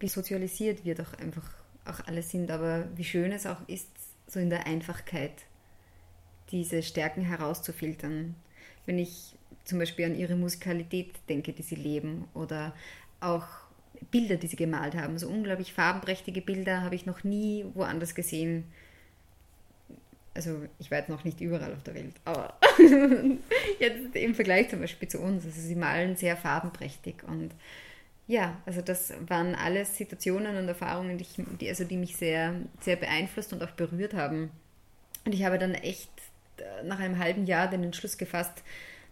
[0.00, 1.48] wie sozialisiert wir doch einfach
[1.84, 3.88] auch alle sind, aber wie schön es auch ist,
[4.26, 5.32] so in der Einfachkeit
[6.50, 8.34] diese Stärken herauszufiltern.
[8.86, 9.34] Wenn ich
[9.64, 12.74] zum Beispiel an ihre Musikalität denke, die sie leben, oder
[13.20, 13.46] auch
[14.10, 15.18] Bilder, die sie gemalt haben.
[15.18, 18.64] So unglaublich farbenprächtige Bilder habe ich noch nie woanders gesehen.
[20.34, 22.54] Also ich war jetzt noch nicht überall auf der Welt, aber
[23.78, 25.44] jetzt im Vergleich zum Beispiel zu uns.
[25.44, 27.52] Also sie malen sehr farbenprächtig und
[28.26, 32.54] ja, also das waren alles Situationen und Erfahrungen, die, ich, die, also die mich sehr,
[32.80, 34.50] sehr beeinflusst und auch berührt haben.
[35.26, 36.10] Und ich habe dann echt
[36.56, 38.62] äh, nach einem halben Jahr den Entschluss gefasst,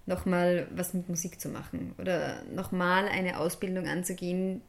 [0.07, 4.63] nochmal was mit Musik zu machen oder nochmal eine Ausbildung anzugehen,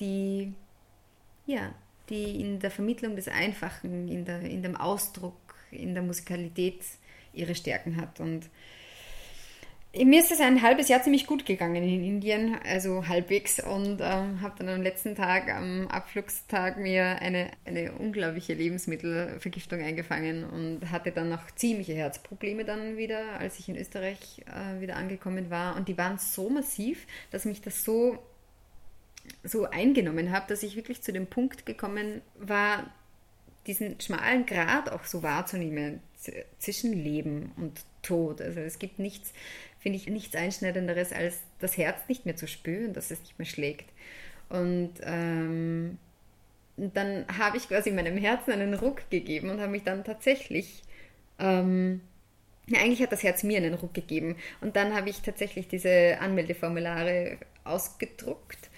[0.00, 0.52] die,
[1.46, 1.74] ja,
[2.08, 6.80] die in der Vermittlung des Einfachen, in, der, in dem Ausdruck, in der Musikalität
[7.32, 8.20] ihre Stärken hat.
[8.20, 8.48] Und
[9.96, 14.40] mir ist es ein halbes Jahr ziemlich gut gegangen in Indien, also halbwegs, und ähm,
[14.40, 21.12] habe dann am letzten Tag, am Abflugstag, mir eine, eine unglaubliche Lebensmittelvergiftung eingefangen und hatte
[21.12, 25.76] dann noch ziemliche Herzprobleme dann wieder, als ich in Österreich äh, wieder angekommen war.
[25.76, 28.18] Und die waren so massiv, dass mich das so,
[29.42, 32.90] so eingenommen hat, dass ich wirklich zu dem Punkt gekommen war,
[33.66, 36.00] diesen schmalen Grat auch so wahrzunehmen
[36.58, 38.40] zwischen Leben und Tod.
[38.40, 39.32] Also es gibt nichts,
[39.78, 43.46] finde ich, nichts Einschneidenderes, als das Herz nicht mehr zu spüren, dass es nicht mehr
[43.46, 43.90] schlägt.
[44.48, 45.98] Und ähm,
[46.76, 50.82] dann habe ich quasi meinem Herzen einen Ruck gegeben und habe mich dann tatsächlich,
[51.38, 52.00] ähm,
[52.66, 54.36] ja, eigentlich hat das Herz mir einen Ruck gegeben.
[54.60, 58.70] Und dann habe ich tatsächlich diese Anmeldeformulare ausgedruckt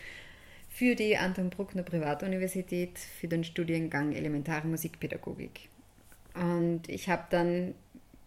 [0.77, 5.70] für die Anton Bruckner Privatuniversität für den Studiengang Elementare Musikpädagogik.
[6.35, 7.74] Und ich habe dann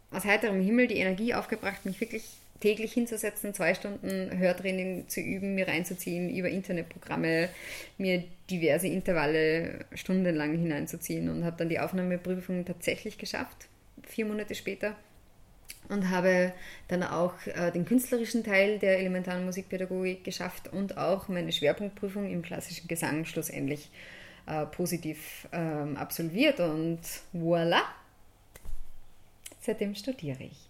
[0.10, 2.24] aus heiterem Himmel die Energie aufgebracht, mich wirklich
[2.60, 7.50] täglich hinzusetzen, zwei Stunden Hörtraining zu üben, mir reinzuziehen, über Internetprogramme,
[8.00, 13.68] mir diverse Intervalle stundenlang hineinzuziehen und habe dann die Aufnahmeprüfung tatsächlich geschafft,
[14.08, 14.95] vier Monate später.
[15.88, 16.53] Und habe
[16.88, 22.43] dann auch äh, den künstlerischen Teil der elementaren Musikpädagogik geschafft und auch meine Schwerpunktprüfung im
[22.43, 23.89] klassischen Gesang schlussendlich
[24.45, 26.59] äh, positiv ähm, absolviert.
[26.59, 27.01] Und
[27.34, 27.82] voilà,
[29.61, 30.68] seitdem studiere ich.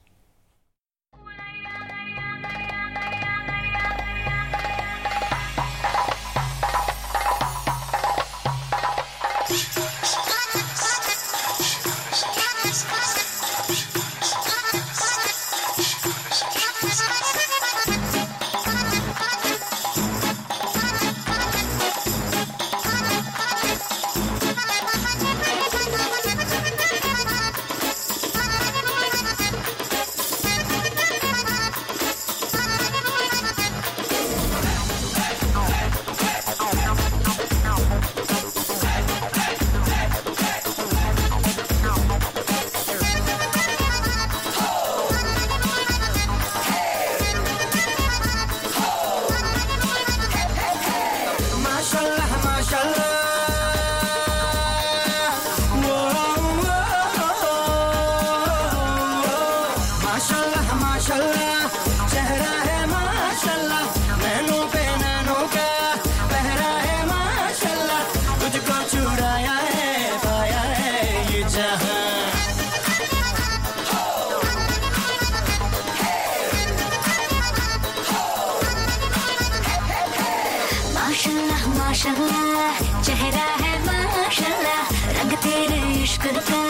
[85.50, 86.62] तेरे इश्क का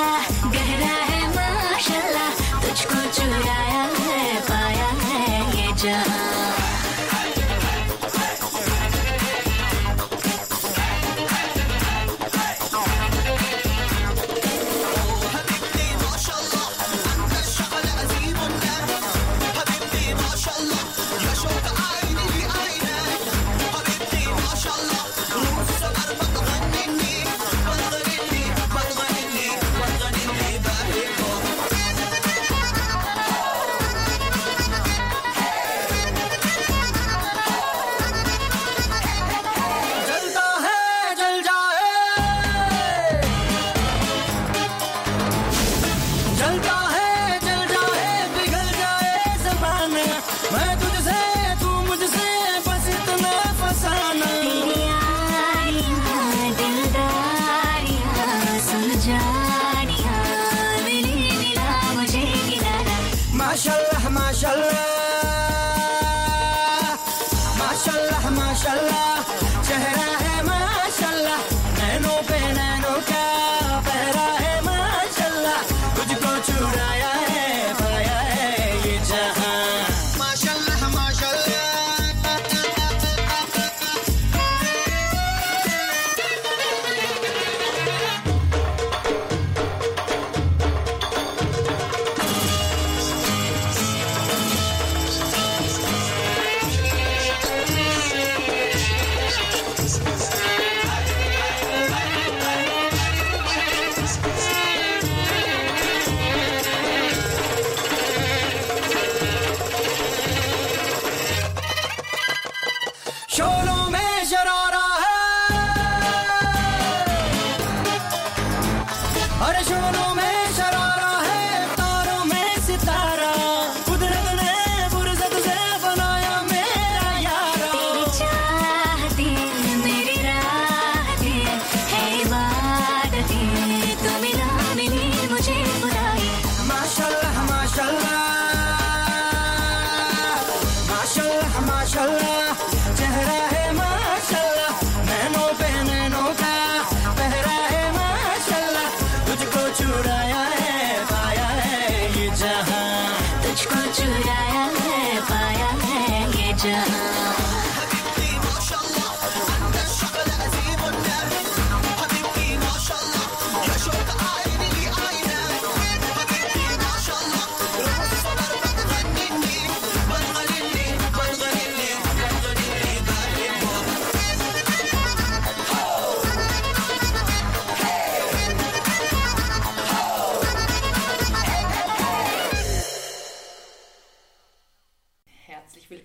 [0.53, 5.27] गहरा है माशाल्लाह तुझको चुराया है पाया है
[5.57, 6.18] ये जहाँ।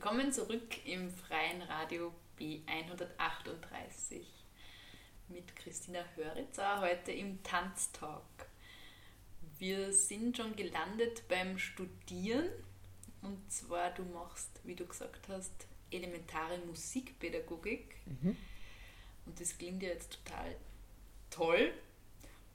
[0.05, 4.21] Willkommen zurück im freien Radio B138
[5.29, 8.21] mit Christina Höritzer heute im Tanztalk.
[9.59, 12.51] Wir sind schon gelandet beim Studieren
[13.23, 17.97] und zwar du machst, wie du gesagt hast, elementare Musikpädagogik
[19.25, 20.55] und das klingt ja jetzt total
[21.31, 21.73] toll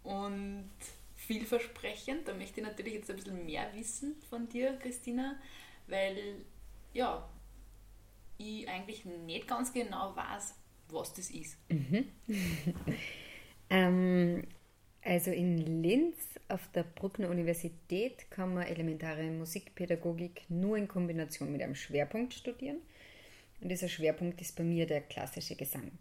[0.04, 0.70] und
[1.16, 2.28] vielversprechend.
[2.28, 5.42] Da möchte ich natürlich jetzt ein bisschen mehr wissen von dir, Christina,
[5.88, 6.46] weil
[6.94, 7.28] ja,
[8.40, 10.56] ich eigentlich nicht ganz genau weiß,
[10.90, 11.58] was das ist.
[13.70, 14.44] Ähm,
[15.04, 16.18] also in Linz
[16.48, 22.78] auf der Bruckner Universität kann man elementare Musikpädagogik nur in Kombination mit einem Schwerpunkt studieren.
[23.62, 25.92] Und dieser Schwerpunkt ist bei mir der klassische Gesang.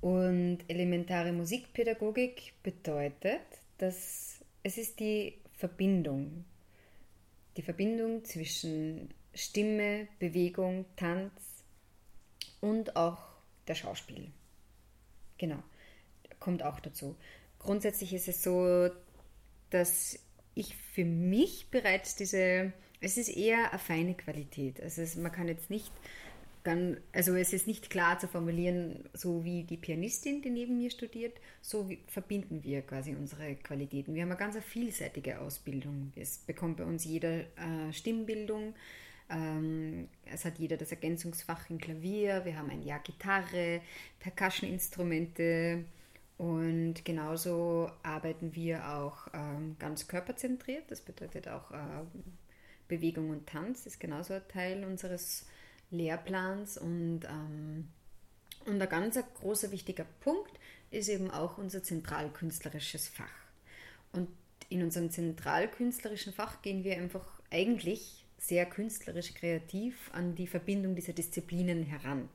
[0.00, 3.42] Und elementare Musikpädagogik bedeutet,
[3.78, 6.44] dass es ist die Verbindung,
[7.56, 11.32] die Verbindung zwischen Stimme, Bewegung, Tanz
[12.60, 13.18] und auch
[13.66, 14.30] der Schauspiel.
[15.38, 15.62] Genau,
[16.40, 17.16] kommt auch dazu.
[17.58, 18.90] Grundsätzlich ist es so,
[19.70, 20.18] dass
[20.54, 24.82] ich für mich bereits diese, es ist eher eine feine Qualität.
[24.82, 25.92] Also es, man kann jetzt nicht,
[26.64, 30.90] ganz, also es ist nicht klar zu formulieren, so wie die Pianistin, die neben mir
[30.90, 34.14] studiert, so wie, verbinden wir quasi unsere Qualitäten.
[34.14, 36.12] Wir haben eine ganz eine vielseitige Ausbildung.
[36.16, 38.74] Es bekommt bei uns jeder äh, Stimmbildung.
[39.30, 43.80] Ähm, es hat jeder das Ergänzungsfach in Klavier, wir haben ein Jahr Gitarre,
[44.20, 45.84] Percussion-Instrumente
[46.38, 50.84] und genauso arbeiten wir auch ähm, ganz körperzentriert.
[50.88, 52.04] Das bedeutet auch äh,
[52.86, 55.46] Bewegung und Tanz ist genauso ein Teil unseres
[55.90, 57.88] Lehrplans und, ähm,
[58.66, 60.52] und ein ganz großer wichtiger Punkt
[60.90, 63.26] ist eben auch unser zentralkünstlerisches Fach.
[64.12, 64.28] Und
[64.70, 71.12] in unserem zentralkünstlerischen Fach gehen wir einfach eigentlich sehr künstlerisch kreativ an die Verbindung dieser
[71.12, 72.28] Disziplinen heran.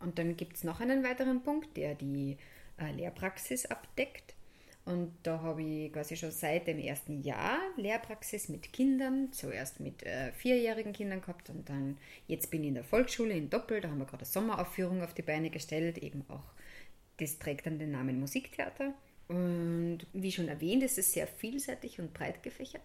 [0.00, 2.36] Und dann gibt es noch einen weiteren Punkt, der die
[2.78, 4.34] äh, Lehrpraxis abdeckt.
[4.84, 10.04] Und da habe ich quasi schon seit dem ersten Jahr Lehrpraxis mit Kindern, zuerst mit
[10.04, 13.88] äh, vierjährigen Kindern gehabt und dann jetzt bin ich in der Volksschule in Doppel, da
[13.88, 16.52] haben wir gerade eine Sommeraufführung auf die Beine gestellt, eben auch,
[17.16, 18.94] das trägt dann den Namen Musiktheater.
[19.28, 22.82] Und wie schon erwähnt, ist es sehr vielseitig und breit gefächert,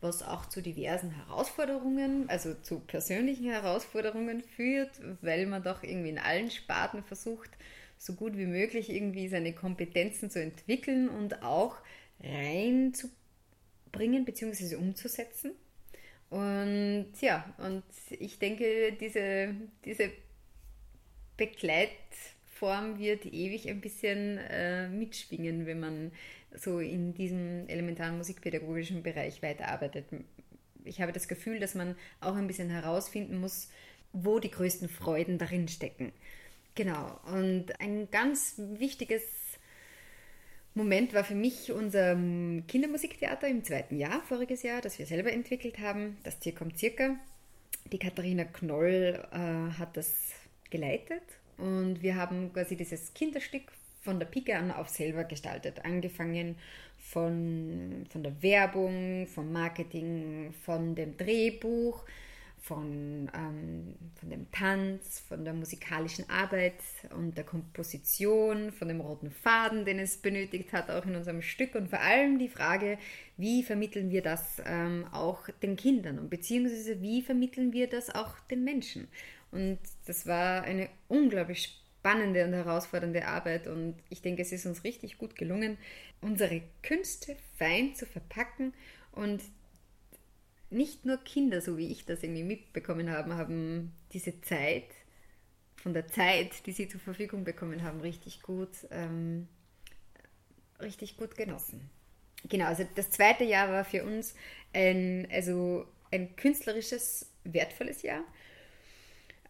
[0.00, 4.90] was auch zu diversen Herausforderungen, also zu persönlichen Herausforderungen führt,
[5.22, 7.50] weil man doch irgendwie in allen Sparten versucht,
[7.96, 11.76] so gut wie möglich irgendwie seine Kompetenzen zu entwickeln und auch
[12.20, 14.76] reinzubringen bzw.
[14.76, 15.52] umzusetzen.
[16.30, 20.10] Und ja, und ich denke, diese, diese
[22.54, 26.12] Begleitform wird ewig ein bisschen äh, mitschwingen, wenn man
[26.56, 30.06] so in diesem elementaren musikpädagogischen Bereich weiterarbeitet.
[30.84, 33.68] Ich habe das Gefühl, dass man auch ein bisschen herausfinden muss,
[34.12, 36.12] wo die größten Freuden darin stecken.
[36.74, 39.22] Genau, und ein ganz wichtiges
[40.74, 42.14] Moment war für mich unser
[42.66, 47.16] Kindermusiktheater im zweiten Jahr, voriges Jahr, das wir selber entwickelt haben, das Tier kommt circa.
[47.92, 50.32] Die Katharina Knoll äh, hat das
[50.70, 51.22] geleitet
[51.58, 55.84] und wir haben quasi dieses Kinderstück von der Pike an auf selber gestaltet.
[55.84, 56.56] Angefangen
[56.98, 62.04] von, von der Werbung, vom Marketing, von dem Drehbuch,
[62.64, 66.80] von, ähm, von dem Tanz, von der musikalischen Arbeit
[67.14, 71.74] und der Komposition, von dem roten Faden, den es benötigt hat, auch in unserem Stück
[71.74, 72.96] und vor allem die Frage,
[73.36, 78.38] wie vermitteln wir das ähm, auch den Kindern und beziehungsweise wie vermitteln wir das auch
[78.50, 79.08] den Menschen.
[79.54, 84.84] Und das war eine unglaublich spannende und herausfordernde Arbeit und ich denke, es ist uns
[84.84, 85.78] richtig gut gelungen,
[86.20, 88.74] unsere Künste fein zu verpacken
[89.12, 89.40] und
[90.70, 94.84] nicht nur Kinder, so wie ich das irgendwie mitbekommen habe, haben diese Zeit,
[95.76, 99.48] von der Zeit, die sie zur Verfügung bekommen haben, richtig gut, ähm,
[100.80, 101.90] richtig gut genossen.
[102.48, 104.34] Genau, also das zweite Jahr war für uns
[104.72, 108.24] ein, also ein künstlerisches, wertvolles Jahr.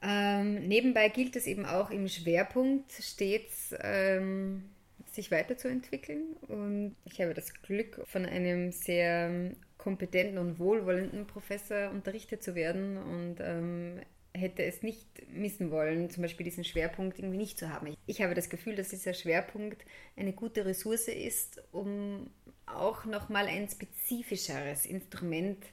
[0.07, 4.65] Ähm, nebenbei gilt es eben auch im Schwerpunkt stets ähm,
[5.13, 6.37] sich weiterzuentwickeln.
[6.49, 12.99] Und ich habe das Glück, von einem sehr kompetenten und wohlwollenden Professor unterrichtet zu werden
[12.99, 14.01] und ähm,
[14.35, 17.95] hätte es nicht missen wollen, zum Beispiel diesen Schwerpunkt irgendwie nicht zu haben.
[18.07, 19.85] Ich habe das Gefühl, dass dieser Schwerpunkt
[20.17, 22.31] eine gute Ressource ist, um
[22.67, 25.65] auch nochmal ein spezifischeres Instrument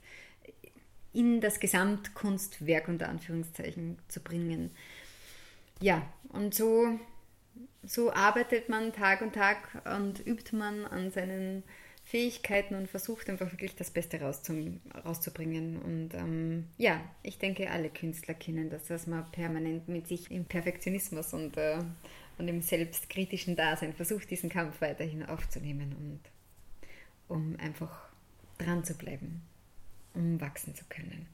[1.14, 4.72] in das Gesamtkunstwerk unter Anführungszeichen zu bringen.
[5.82, 6.99] Ja, und so,
[7.84, 11.64] so arbeitet man Tag und Tag und übt man an seinen
[12.03, 15.82] Fähigkeiten und versucht einfach wirklich das Beste rauszum, rauszubringen.
[15.82, 20.45] Und ähm, ja, ich denke, alle Künstler kennen das, dass man permanent mit sich im
[20.45, 21.80] Perfektionismus und, äh,
[22.38, 26.20] und im selbstkritischen Dasein versucht, diesen Kampf weiterhin aufzunehmen und
[27.28, 28.09] um einfach
[28.57, 29.41] dran zu bleiben,
[30.14, 31.28] um wachsen zu können.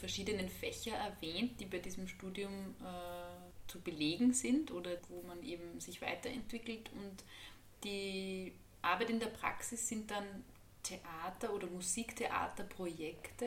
[0.00, 5.78] Verschiedenen Fächer erwähnt, die bei diesem Studium äh, zu belegen sind oder wo man eben
[5.78, 6.90] sich weiterentwickelt.
[6.92, 7.24] Und
[7.84, 10.44] die Arbeit in der Praxis sind dann
[10.82, 13.46] Theater- oder Musiktheaterprojekte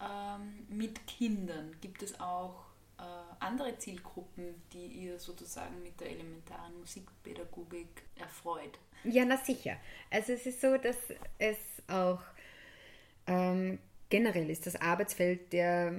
[0.00, 1.76] ähm, mit Kindern.
[1.80, 2.66] Gibt es auch
[2.98, 3.02] äh,
[3.38, 8.78] andere Zielgruppen, die ihr sozusagen mit der elementaren Musikpädagogik erfreut.
[9.04, 9.78] Ja, na sicher.
[10.10, 10.98] Also es ist so, dass
[11.38, 11.56] es
[11.88, 12.20] auch
[13.26, 13.78] ähm,
[14.10, 15.94] generell ist das Arbeitsfeld der,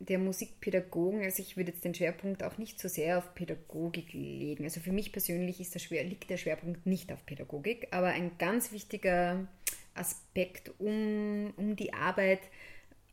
[0.00, 4.64] der Musikpädagogen, also ich würde jetzt den Schwerpunkt auch nicht so sehr auf Pädagogik legen.
[4.64, 8.32] Also für mich persönlich ist der Schwer, liegt der Schwerpunkt nicht auf Pädagogik, aber ein
[8.38, 9.46] ganz wichtiger
[9.94, 12.40] Aspekt, um, um die Arbeit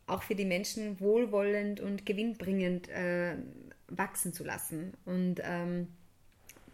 [0.06, 3.36] auch für die Menschen wohlwollend und gewinnbringend äh,
[3.88, 4.94] wachsen zu lassen.
[5.04, 5.88] Und ähm,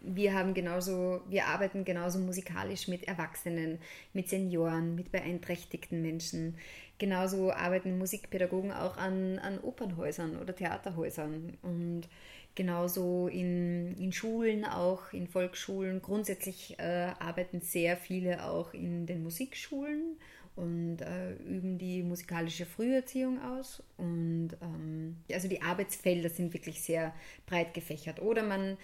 [0.01, 3.79] wir haben genauso, wir arbeiten genauso musikalisch mit Erwachsenen,
[4.13, 6.57] mit Senioren, mit beeinträchtigten Menschen.
[6.97, 12.07] Genauso arbeiten Musikpädagogen auch an, an Opernhäusern oder Theaterhäusern und
[12.55, 16.01] genauso in, in Schulen auch, in Volksschulen.
[16.01, 20.17] Grundsätzlich äh, arbeiten sehr viele auch in den Musikschulen
[20.57, 23.83] und äh, üben die musikalische Früherziehung aus.
[23.97, 27.13] Und ähm, also die Arbeitsfelder sind wirklich sehr
[27.45, 28.19] breit gefächert.
[28.19, 28.75] Oder man,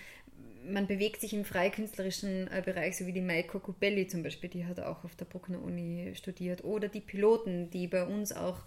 [0.66, 4.66] man bewegt sich im freikünstlerischen äh, Bereich, so wie die Maiko Cubelli zum Beispiel, die
[4.66, 6.64] hat auch auf der Bruckner Uni studiert.
[6.64, 8.62] Oder die Piloten, die bei uns auch,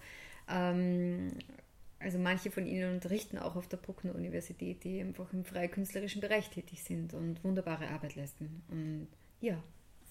[0.49, 1.33] ähm,
[1.99, 6.51] also manche von ihnen unterrichten auch auf der Bruckner Universität, die einfach im freikünstlerischen Bereich
[6.51, 8.63] tätig sind und wunderbare Arbeit leisten.
[8.69, 9.09] Und
[9.41, 9.63] ja.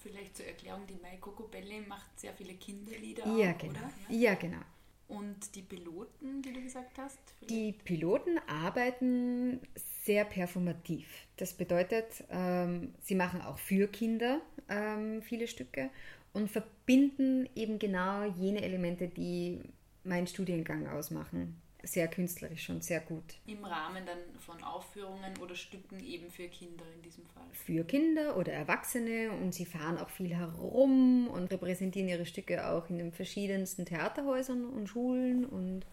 [0.01, 3.73] Vielleicht zur Erklärung, die Maiko Cobelli macht sehr viele Kinderlieder Ja, auch, genau.
[3.73, 3.91] oder?
[4.09, 4.61] Ja, genau.
[5.07, 7.19] Und die Piloten, die du gesagt hast?
[7.49, 11.07] Die Piloten arbeiten sehr performativ.
[11.37, 15.89] Das bedeutet, ähm, sie machen auch für Kinder ähm, viele Stücke
[16.33, 19.61] und verbinden eben genau jene Elemente, die
[20.03, 21.61] meinen Studiengang ausmachen.
[21.85, 23.23] Sehr künstlerisch und sehr gut.
[23.45, 27.43] Im Rahmen dann von Aufführungen oder Stücken eben für Kinder in diesem Fall.
[27.53, 32.89] Für Kinder oder Erwachsene und sie fahren auch viel herum und repräsentieren ihre Stücke auch
[32.89, 35.85] in den verschiedensten Theaterhäusern und Schulen und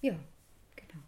[0.00, 0.18] ja,
[0.76, 1.02] genau.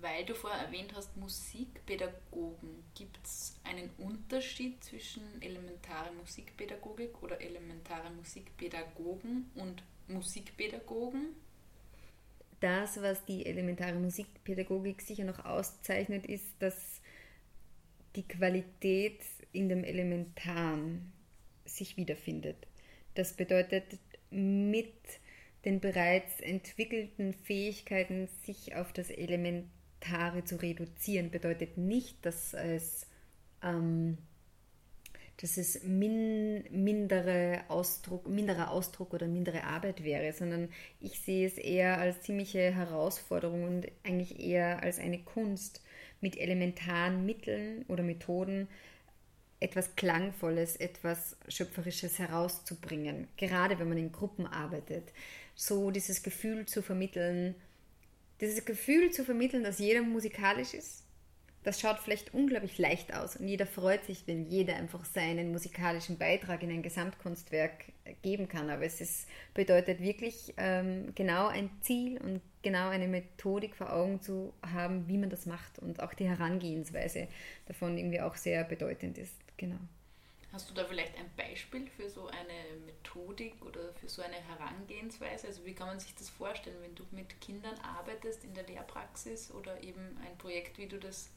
[0.00, 8.10] Weil du vorher erwähnt hast, Musikpädagogen, gibt es einen Unterschied zwischen elementare Musikpädagogik oder elementare
[8.10, 11.34] Musikpädagogen und Musikpädagogen?
[12.60, 17.00] Das, was die elementare Musikpädagogik sicher noch auszeichnet, ist, dass
[18.16, 19.20] die Qualität
[19.52, 21.12] in dem Elementaren
[21.64, 22.56] sich wiederfindet.
[23.14, 23.98] Das bedeutet,
[24.30, 24.92] mit
[25.64, 33.06] den bereits entwickelten Fähigkeiten sich auf das Elementare zu reduzieren, bedeutet nicht, dass es
[33.62, 34.18] ähm,
[35.40, 40.68] dass es min, mindere Ausdruck, minderer Ausdruck oder mindere Arbeit wäre, sondern
[41.00, 45.80] ich sehe es eher als ziemliche Herausforderung und eigentlich eher als eine Kunst,
[46.20, 48.68] mit elementaren Mitteln oder Methoden
[49.60, 55.12] etwas Klangvolles, etwas Schöpferisches herauszubringen, gerade wenn man in Gruppen arbeitet.
[55.54, 57.54] So dieses Gefühl zu vermitteln,
[58.40, 61.02] dieses Gefühl zu vermitteln, dass jeder musikalisch ist,
[61.68, 66.16] das schaut vielleicht unglaublich leicht aus und jeder freut sich, wenn jeder einfach seinen musikalischen
[66.16, 67.92] Beitrag in ein Gesamtkunstwerk
[68.22, 68.70] geben kann.
[68.70, 74.22] Aber es ist, bedeutet wirklich ähm, genau ein Ziel und genau eine Methodik vor Augen
[74.22, 77.28] zu haben, wie man das macht und auch die Herangehensweise
[77.66, 79.34] davon irgendwie auch sehr bedeutend ist.
[79.58, 79.76] Genau.
[80.50, 85.48] Hast du da vielleicht ein Beispiel für so eine Methodik oder für so eine Herangehensweise?
[85.48, 89.50] Also wie kann man sich das vorstellen, wenn du mit Kindern arbeitest in der Lehrpraxis
[89.50, 91.28] oder eben ein Projekt, wie du das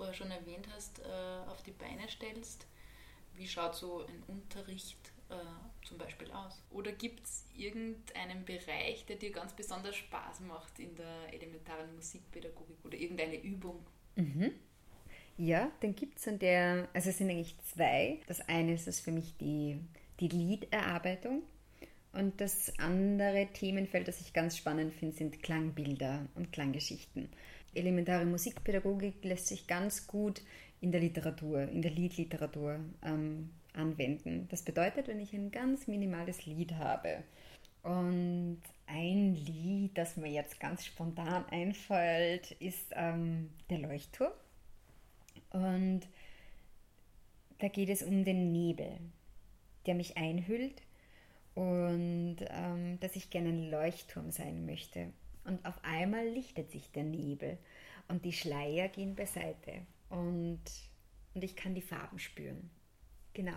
[0.00, 2.66] vorher schon erwähnt hast, äh, auf die Beine stellst?
[3.34, 4.96] Wie schaut so ein Unterricht
[5.28, 5.34] äh,
[5.86, 6.62] zum Beispiel aus?
[6.70, 12.78] Oder gibt es irgendeinen Bereich, der dir ganz besonders Spaß macht in der elementaren Musikpädagogik
[12.82, 13.84] oder irgendeine Übung?
[15.36, 18.20] Ja, den gibt es und der, also es sind eigentlich zwei.
[18.26, 19.78] Das eine ist das für mich die,
[20.18, 21.42] die Liederarbeitung
[22.14, 27.28] und das andere Themenfeld, das ich ganz spannend finde, sind Klangbilder und Klanggeschichten.
[27.74, 30.42] Elementare Musikpädagogik lässt sich ganz gut
[30.80, 34.48] in der Literatur, in der Liedliteratur ähm, anwenden.
[34.50, 37.22] Das bedeutet, wenn ich ein ganz minimales Lied habe
[37.82, 44.32] und ein Lied, das mir jetzt ganz spontan einfällt, ist ähm, der Leuchtturm.
[45.50, 46.02] Und
[47.58, 48.98] da geht es um den Nebel,
[49.86, 50.82] der mich einhüllt
[51.54, 55.12] und ähm, dass ich gerne ein Leuchtturm sein möchte.
[55.50, 57.58] Und auf einmal lichtet sich der Nebel
[58.06, 59.72] und die Schleier gehen beiseite
[60.08, 60.60] und,
[61.34, 62.70] und ich kann die Farben spüren.
[63.34, 63.56] Genau.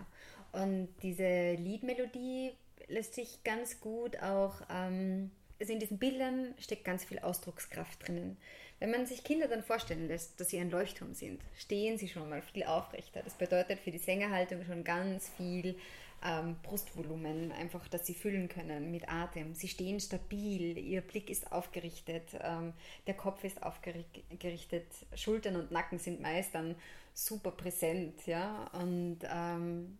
[0.53, 2.53] Und diese Liedmelodie
[2.87, 5.29] lässt sich ganz gut auch, ähm,
[5.59, 8.37] also in diesen Bildern steckt ganz viel Ausdruckskraft drinnen.
[8.79, 12.27] Wenn man sich Kinder dann vorstellen lässt, dass sie ein Leuchtturm sind, stehen sie schon
[12.27, 13.21] mal viel aufrechter.
[13.23, 15.77] Das bedeutet für die Sängerhaltung schon ganz viel
[16.23, 19.53] ähm, Brustvolumen, einfach, dass sie füllen können mit Atem.
[19.53, 22.73] Sie stehen stabil, ihr Blick ist aufgerichtet, ähm,
[23.07, 26.75] der Kopf ist aufgerichtet, Schultern und Nacken sind meist dann
[27.13, 28.69] super präsent, ja.
[28.73, 29.97] Und, ähm,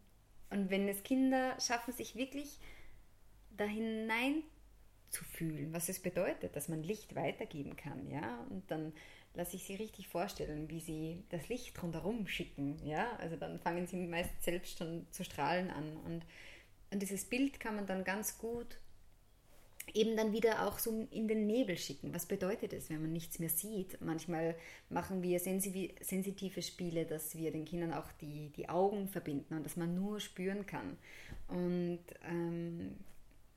[0.49, 2.59] und wenn es Kinder schaffen, sich wirklich
[3.57, 4.43] da hinein
[5.09, 8.93] zu fühlen, was es bedeutet, dass man Licht weitergeben kann, ja, und dann
[9.35, 13.87] lasse ich sie richtig vorstellen, wie sie das Licht rundherum schicken, ja, also dann fangen
[13.87, 16.25] sie meist selbst schon zu strahlen an und,
[16.91, 18.77] und dieses Bild kann man dann ganz gut
[19.93, 22.13] eben dann wieder auch so in den Nebel schicken.
[22.13, 23.99] Was bedeutet es, wenn man nichts mehr sieht?
[24.01, 24.55] Manchmal
[24.89, 29.75] machen wir sensitive Spiele, dass wir den Kindern auch die, die Augen verbinden und dass
[29.75, 30.97] man nur spüren kann.
[31.47, 32.95] Und ähm,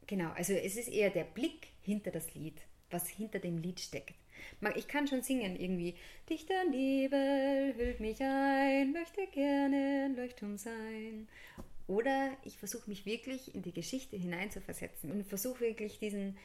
[0.07, 2.61] genau, also es ist eher der Blick hinter das Lied,
[2.91, 4.15] was hinter dem Lied steckt.
[4.75, 5.95] Ich kann schon singen irgendwie.
[6.29, 11.29] Dichter Nebel hüllt mich ein, möchte gerne ein Leuchtturm sein.
[11.89, 16.37] Oder ich versuche mich wirklich in die Geschichte hineinzuversetzen und versuche wirklich diesen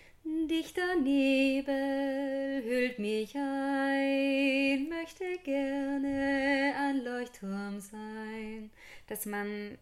[0.47, 8.69] dichter Nebel hüllt mich ein, möchte gerne ein Leuchtturm sein,
[9.07, 9.79] dass man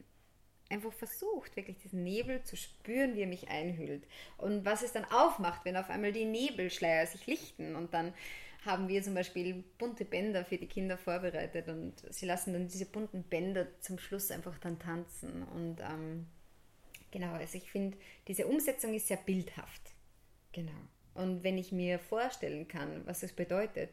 [0.70, 4.04] einfach versucht, wirklich diesen Nebel zu spüren, wie er mich einhüllt.
[4.38, 8.14] Und was es dann aufmacht, wenn auf einmal die Nebelschleier sich lichten und dann
[8.66, 12.86] haben wir zum Beispiel bunte Bänder für die Kinder vorbereitet und sie lassen dann diese
[12.86, 15.44] bunten Bänder zum Schluss einfach dann tanzen.
[15.44, 16.28] Und ähm,
[17.12, 17.98] genau, also ich finde,
[18.28, 19.82] diese Umsetzung ist sehr bildhaft.
[20.52, 20.72] Genau.
[21.14, 23.92] Und wenn ich mir vorstellen kann, was es bedeutet,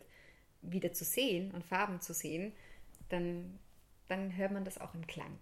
[0.63, 2.53] wieder zu sehen und Farben zu sehen,
[3.09, 3.59] dann,
[4.09, 5.39] dann hört man das auch im Klang.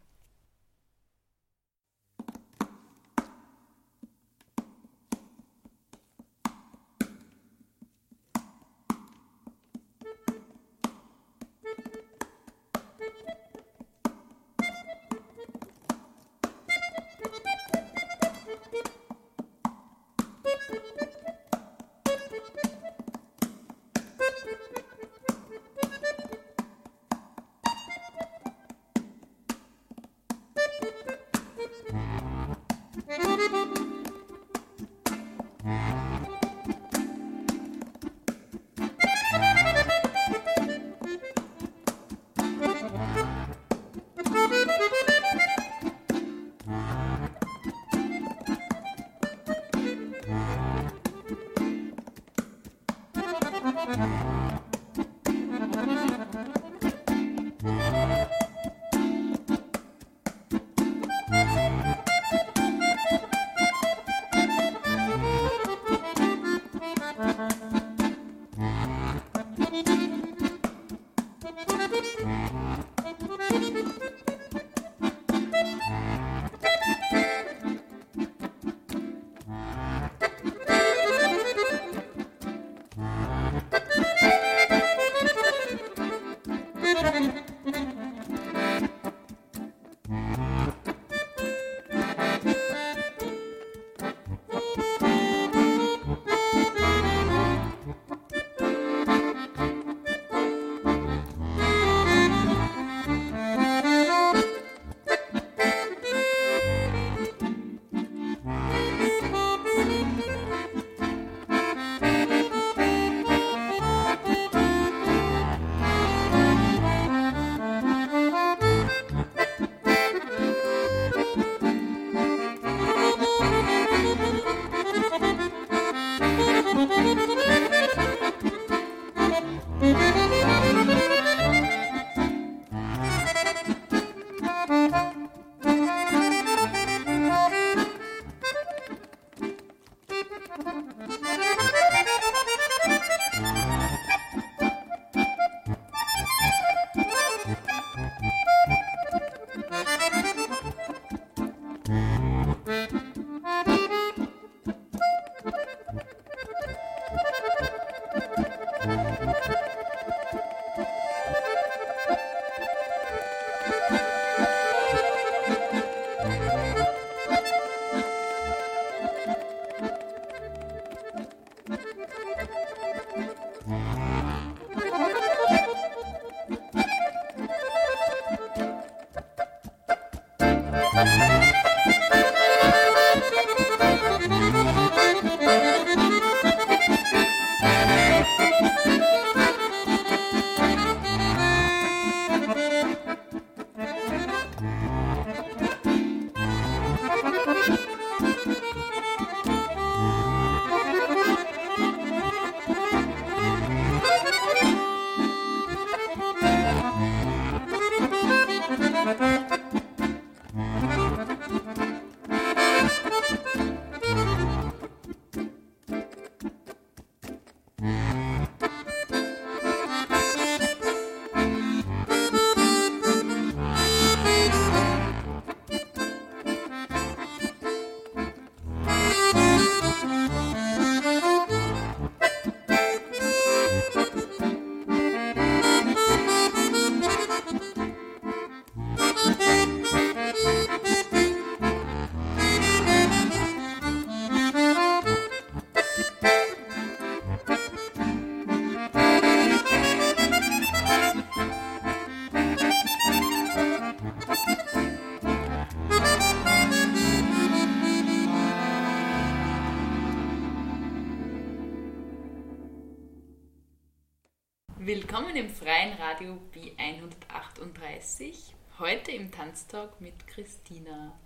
[269.14, 271.18] Im Tanztalk mit Christina.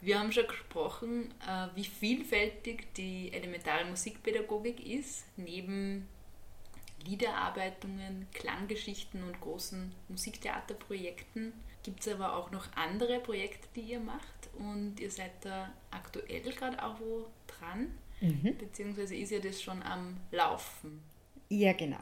[0.00, 5.24] Wir haben schon gesprochen, äh, wie vielfältig die elementare Musikpädagogik ist.
[5.36, 6.06] Neben
[7.04, 14.50] Liederarbeitungen, Klanggeschichten und großen Musiktheaterprojekten gibt es aber auch noch andere Projekte, die ihr macht.
[14.58, 17.92] Und ihr seid da aktuell gerade auch wo dran,
[18.58, 21.02] beziehungsweise ist ja das schon am Laufen.
[21.48, 22.00] Ja, genau.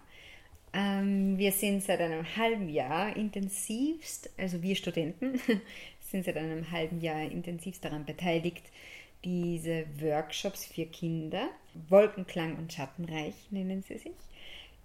[0.77, 5.41] Ähm, wir sind seit einem halben Jahr intensivst, also wir Studenten
[6.01, 8.63] sind seit einem halben Jahr intensivst daran beteiligt,
[9.25, 11.49] diese Workshops für Kinder,
[11.89, 14.13] Wolkenklang und Schattenreich nennen sie sich.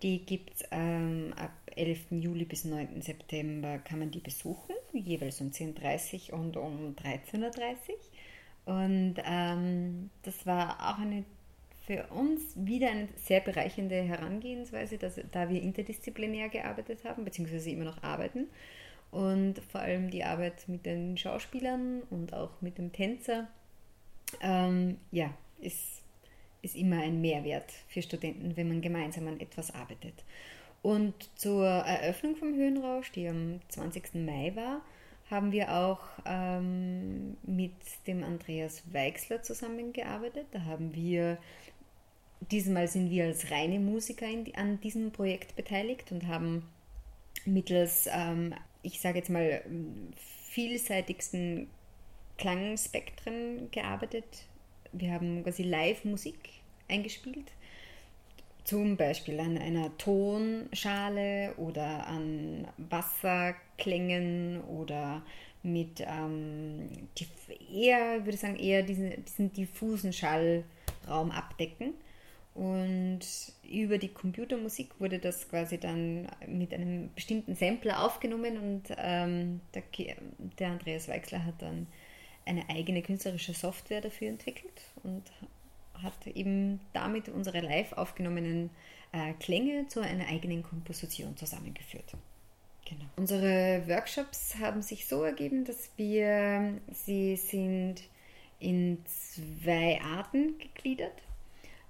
[0.02, 2.06] Die gibt es ähm, ab 11.
[2.12, 3.02] Juli bis 9.
[3.02, 8.74] September, kann man die besuchen, jeweils um 10.30 Uhr und um 13.30 Uhr.
[8.74, 11.26] Und ähm, das war auch eine
[11.86, 17.86] für uns wieder eine sehr bereichernde Herangehensweise, dass, da wir interdisziplinär gearbeitet haben, beziehungsweise immer
[17.86, 18.48] noch arbeiten.
[19.10, 23.48] Und vor allem die Arbeit mit den Schauspielern und auch mit dem Tänzer,
[24.42, 26.02] ähm, ja, ist,
[26.62, 30.24] ist immer ein Mehrwert für Studenten, wenn man gemeinsam an etwas arbeitet.
[30.82, 34.16] Und zur Eröffnung vom Höhenrausch, die am 20.
[34.16, 34.82] Mai war,
[35.30, 37.74] haben wir auch ähm, mit
[38.06, 40.48] dem Andreas Weixler zusammengearbeitet.
[40.52, 41.38] Da haben wir,
[42.52, 46.68] diesmal sind wir als reine Musiker in, an diesem Projekt beteiligt und haben
[47.46, 49.64] mittels, ähm, ich sage jetzt mal,
[50.50, 51.68] vielseitigsten
[52.38, 54.26] Klangspektren gearbeitet.
[54.92, 56.38] Wir haben quasi Live-Musik
[56.88, 57.52] eingespielt
[58.64, 65.24] zum Beispiel an einer Tonschale oder an Wasserklängen oder
[65.64, 66.90] mit ähm,
[67.72, 71.94] eher, würde ich sagen, eher diesen, diesen diffusen Schallraum abdecken.
[72.54, 73.22] Und
[73.64, 79.84] über die Computermusik wurde das quasi dann mit einem bestimmten Sampler aufgenommen und ähm, der,
[80.60, 81.88] der Andreas Weixler hat dann
[82.46, 85.24] eine eigene künstlerische Software dafür entwickelt und
[85.94, 88.70] hat eben damit unsere live aufgenommenen
[89.14, 92.16] äh, Klänge zu einer eigenen Komposition zusammengeführt.
[92.86, 93.06] Genau.
[93.16, 98.02] Unsere Workshops haben sich so ergeben, dass wir, sie sind
[98.60, 101.14] in zwei Arten gegliedert.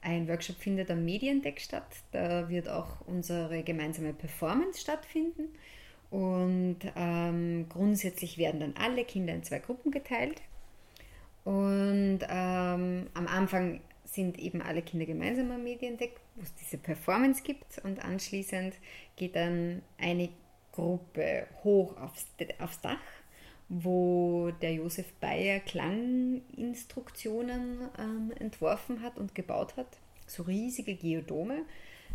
[0.02, 1.86] Ein Workshop findet am Mediendeck statt.
[2.12, 5.50] Da wird auch unsere gemeinsame Performance stattfinden.
[6.10, 10.42] Und ähm, grundsätzlich werden dann alle Kinder in zwei Gruppen geteilt.
[11.44, 17.44] Und ähm, am Anfang sind eben alle Kinder gemeinsam am Mediendeck, wo es diese Performance
[17.44, 18.76] gibt und anschließend
[19.16, 20.30] geht dann eine
[20.74, 22.28] Gruppe hoch aufs,
[22.60, 23.00] aufs Dach,
[23.74, 29.88] wo der Josef Bayer Klanginstruktionen ähm, entworfen hat und gebaut hat.
[30.28, 31.62] So riesige Geodome,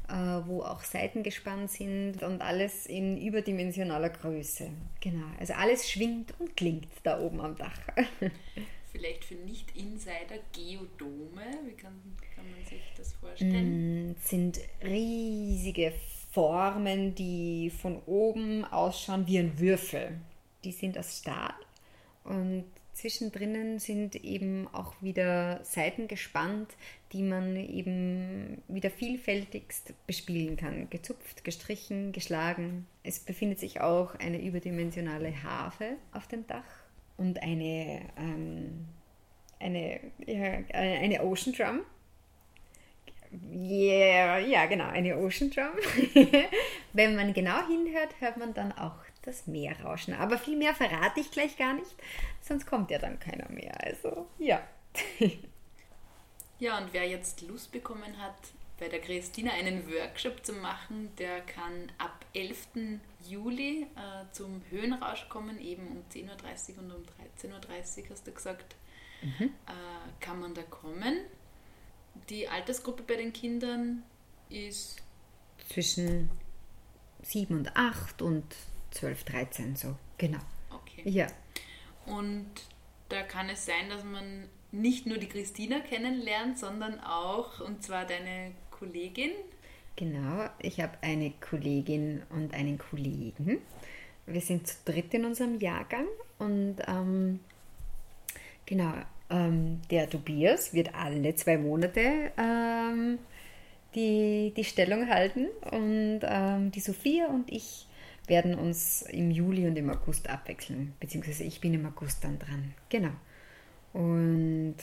[0.09, 4.68] äh, wo auch Seiten gespannt sind und alles in überdimensionaler Größe.
[5.00, 7.80] Genau, also alles schwingt und klingt da oben am Dach.
[8.92, 11.40] vielleicht für Nicht-Insider Geodome?
[11.64, 11.98] Wie kann,
[12.34, 14.11] kann man sich das vorstellen?
[14.11, 15.94] Mm, sind riesige
[16.32, 20.20] Formen, die von oben ausschauen wie ein Würfel.
[20.66, 21.54] Die sind aus Stahl
[22.24, 26.74] und zwischendrin sind eben auch wieder Seiten gespannt,
[27.12, 30.90] die man eben wieder vielfältigst bespielen kann.
[30.90, 32.88] Gezupft, gestrichen, geschlagen.
[33.04, 36.64] Es befindet sich auch eine überdimensionale Harfe auf dem Dach
[37.16, 38.88] und eine, ähm,
[39.60, 41.82] eine, ja, eine Ocean Drum.
[43.52, 45.70] Yeah, ja, genau, eine Ocean Drum.
[46.92, 50.14] Wenn man genau hinhört, hört man dann auch das Meer rauschen.
[50.14, 51.95] Aber viel mehr verrate ich gleich gar nicht,
[52.41, 53.74] sonst kommt ja dann keiner mehr.
[53.85, 54.66] Also, ja.
[56.59, 58.35] Ja, und wer jetzt Lust bekommen hat,
[58.79, 61.11] bei der Christina einen Workshop zu machen.
[61.18, 62.68] Der kann ab 11.
[63.29, 67.03] Juli äh, zum Höhenrausch kommen, eben um 10.30 Uhr und um
[67.43, 68.77] 13.30 Uhr, hast du gesagt,
[69.22, 69.49] äh,
[70.20, 71.18] kann man da kommen.
[72.29, 74.03] Die Altersgruppe bei den Kindern
[74.49, 75.03] ist
[75.68, 76.31] Zwischen
[77.22, 78.45] 7 und 8 und
[78.97, 79.94] 12, 13 so.
[80.18, 80.38] Genau.
[80.70, 81.03] okay.
[81.05, 81.26] Ja.
[82.07, 82.47] Und
[83.09, 88.05] da kann es sein, dass man nicht nur die Christina kennenlernt, sondern auch, und zwar
[88.05, 89.30] deine Kollegin.
[89.97, 93.62] Genau, ich habe eine Kollegin und einen Kollegen.
[94.26, 96.07] Wir sind zu dritt in unserem Jahrgang
[96.38, 97.40] und ähm,
[98.66, 98.92] genau,
[99.30, 103.18] ähm, der Tobias wird alle zwei Monate ähm,
[103.94, 107.86] die, die Stellung halten und ähm, die Sophia und ich
[108.27, 112.74] werden uns im Juli und im August abwechseln, beziehungsweise ich bin im August dann dran.
[112.89, 113.12] Genau.
[113.93, 114.77] Und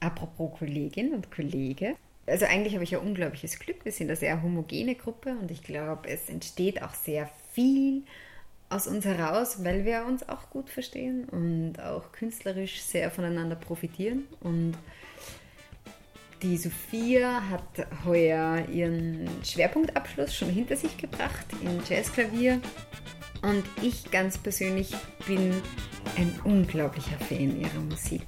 [0.00, 3.84] apropos Kollegin und Kollege, also eigentlich habe ich ja unglaubliches Glück.
[3.84, 8.02] Wir sind eine sehr homogene Gruppe und ich glaube, es entsteht auch sehr viel
[8.68, 14.24] aus uns heraus, weil wir uns auch gut verstehen und auch künstlerisch sehr voneinander profitieren.
[14.40, 14.74] Und
[16.42, 22.60] die Sophia hat heuer ihren Schwerpunktabschluss schon hinter sich gebracht in Jazzklavier.
[23.42, 24.94] Und ich ganz persönlich
[25.26, 25.54] bin
[26.16, 28.22] ein unglaublicher Fan ihrer Musik.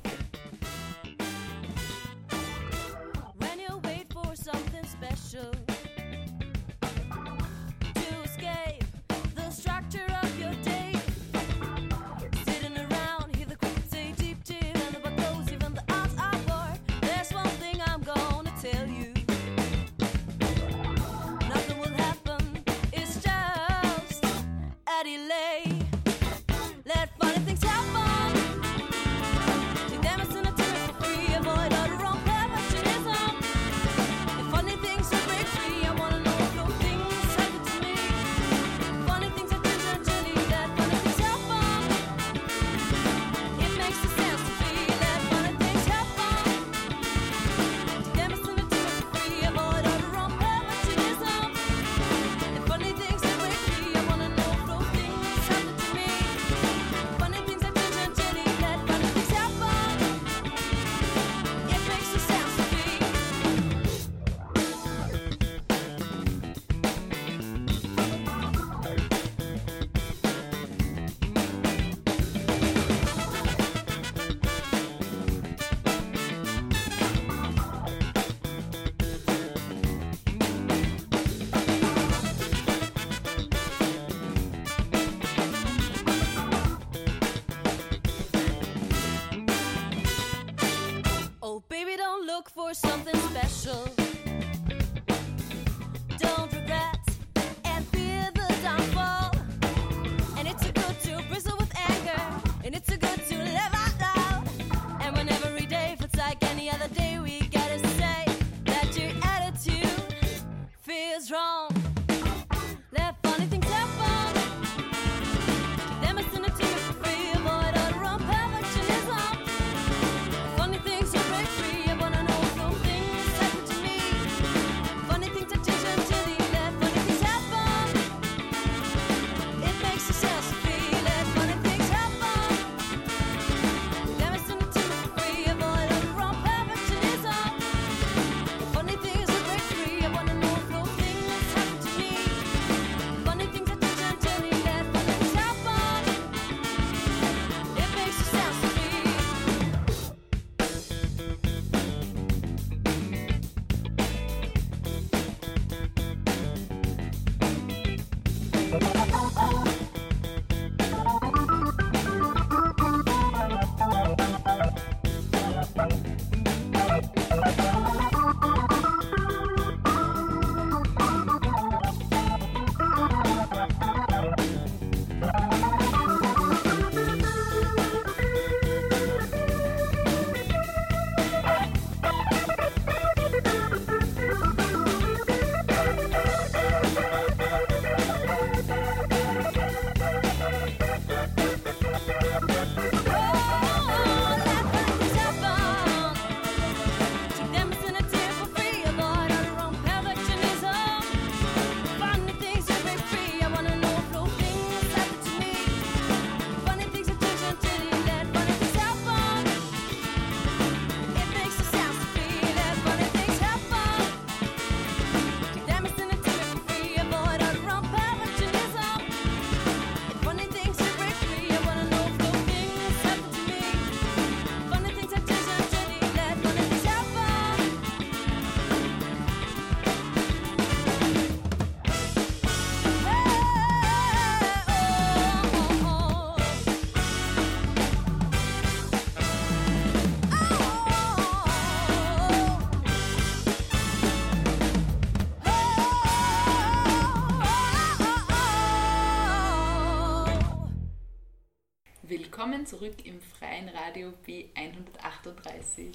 [252.68, 255.88] Zurück im freien Radio B138.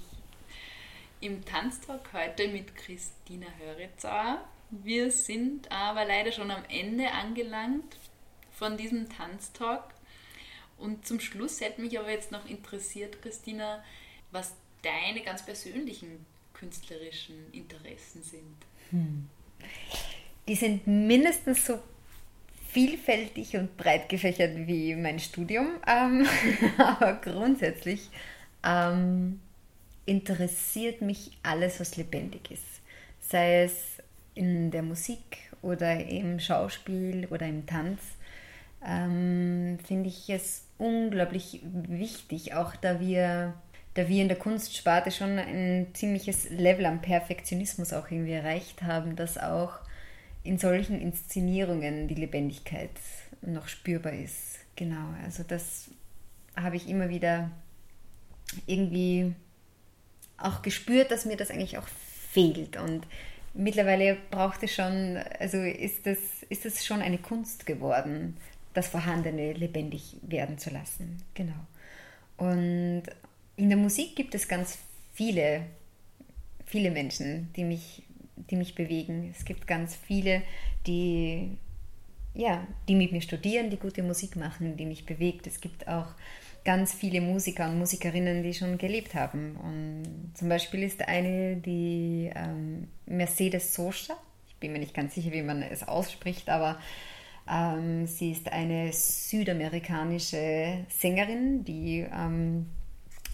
[1.22, 4.44] Im Tanztalk heute mit Christina Höritzauer.
[4.72, 7.96] Wir sind aber leider schon am Ende angelangt
[8.54, 9.84] von diesem Tanztalk.
[10.80, 13.84] Und zum Schluss hätte mich aber jetzt noch interessiert, Christina,
[14.32, 18.58] was deine ganz persönlichen künstlerischen Interessen sind.
[20.48, 21.80] Die sind mindestens so
[22.74, 26.26] vielfältig und breit gefächert wie mein Studium, ähm,
[26.78, 28.10] aber grundsätzlich
[28.66, 29.40] ähm,
[30.06, 32.82] interessiert mich alles, was lebendig ist.
[33.22, 33.74] Sei es
[34.34, 38.02] in der Musik oder im Schauspiel oder im Tanz,
[38.86, 43.54] ähm, finde ich es unglaublich wichtig, auch da wir,
[43.94, 49.16] da wir in der Kunstsparte schon ein ziemliches Level am Perfektionismus auch irgendwie erreicht haben,
[49.16, 49.80] dass auch
[50.44, 52.92] in solchen Inszenierungen die Lebendigkeit
[53.42, 54.60] noch spürbar ist.
[54.76, 55.90] Genau, also das
[56.56, 57.52] habe ich immer wieder
[58.66, 59.34] irgendwie
[60.38, 61.88] auch gespürt, dass mir das eigentlich auch
[62.32, 62.78] fehlt.
[62.78, 63.08] Und
[63.54, 66.18] mittlerweile braucht es schon, also ist das,
[66.50, 68.38] ist das schon eine Kunst geworden,
[68.74, 71.22] das Vorhandene lebendig werden zu lassen.
[71.34, 71.54] Genau.
[72.38, 73.04] Und
[73.56, 74.80] in der Musik gibt es ganz
[75.14, 75.62] viele,
[76.66, 78.04] viele Menschen, die mich,
[78.36, 79.34] die mich bewegen.
[79.36, 80.42] Es gibt ganz viele,
[80.88, 81.58] die,
[82.34, 85.48] ja, die mit mir studieren, die gute Musik machen, die mich bewegt.
[85.48, 86.08] Es gibt auch
[86.66, 89.56] ganz viele Musiker und Musikerinnen, die schon gelebt haben.
[89.58, 94.16] Und zum Beispiel ist eine die ähm, Mercedes Sosa.
[94.48, 96.80] Ich bin mir nicht ganz sicher, wie man es ausspricht, aber
[97.50, 102.68] ähm, sie ist eine südamerikanische Sängerin, die ähm,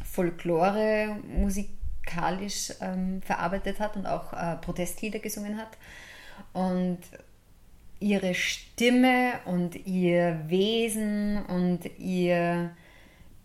[0.03, 1.17] Folklore
[2.10, 5.77] musikalisch ähm, verarbeitet hat und auch äh, Protestlieder gesungen hat.
[6.53, 6.99] Und
[7.99, 12.76] ihre Stimme und ihr Wesen und ihr,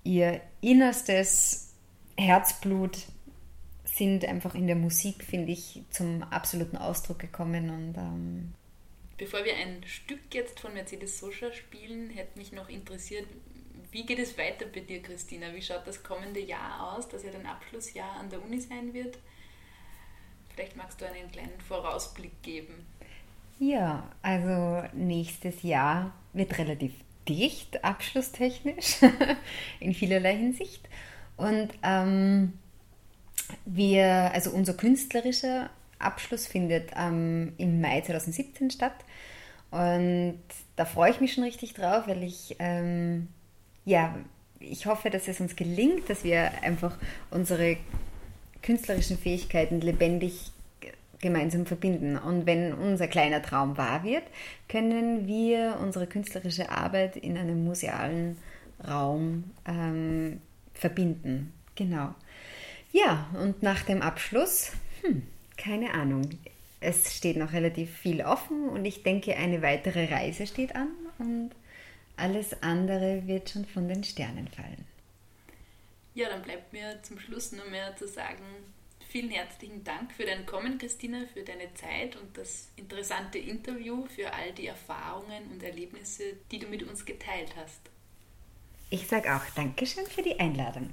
[0.04, 1.74] ihr innerstes
[2.16, 2.98] Herzblut
[3.84, 7.70] sind einfach in der Musik, finde ich, zum absoluten Ausdruck gekommen.
[7.70, 8.54] Und ähm,
[9.18, 13.26] Bevor wir ein Stück jetzt von Mercedes Sosa spielen, hätte mich noch interessiert,
[13.94, 15.54] wie geht es weiter bei dir, Christina?
[15.54, 19.16] Wie schaut das kommende Jahr aus, das ja dein Abschlussjahr an der Uni sein wird?
[20.52, 22.84] Vielleicht magst du einen kleinen Vorausblick geben.
[23.60, 26.92] Ja, also nächstes Jahr wird relativ
[27.28, 28.96] dicht, abschlusstechnisch,
[29.80, 30.88] in vielerlei Hinsicht.
[31.36, 32.54] Und ähm,
[33.64, 39.04] wir, also unser künstlerischer Abschluss findet ähm, im Mai 2017 statt.
[39.70, 40.42] Und
[40.74, 43.28] da freue ich mich schon richtig drauf, weil ich, ähm,
[43.84, 44.14] ja,
[44.60, 46.96] ich hoffe, dass es uns gelingt, dass wir einfach
[47.30, 47.76] unsere
[48.62, 50.52] künstlerischen Fähigkeiten lebendig
[51.20, 52.16] gemeinsam verbinden.
[52.18, 54.24] Und wenn unser kleiner Traum wahr wird,
[54.68, 58.36] können wir unsere künstlerische Arbeit in einem musealen
[58.86, 60.40] Raum ähm,
[60.74, 61.52] verbinden.
[61.74, 62.14] Genau.
[62.92, 65.22] Ja, und nach dem Abschluss, hm,
[65.56, 66.28] keine Ahnung.
[66.80, 70.88] Es steht noch relativ viel offen und ich denke, eine weitere Reise steht an
[71.18, 71.50] und
[72.16, 74.84] alles andere wird schon von den Sternen fallen.
[76.14, 78.44] Ja, dann bleibt mir zum Schluss nur mehr zu sagen,
[79.08, 84.32] vielen herzlichen Dank für dein Kommen, Christina, für deine Zeit und das interessante Interview, für
[84.32, 87.80] all die Erfahrungen und Erlebnisse, die du mit uns geteilt hast.
[88.90, 90.92] Ich sage auch Dankeschön für die Einladung.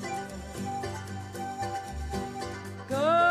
[2.91, 3.30] Good.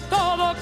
[0.00, 0.54] todo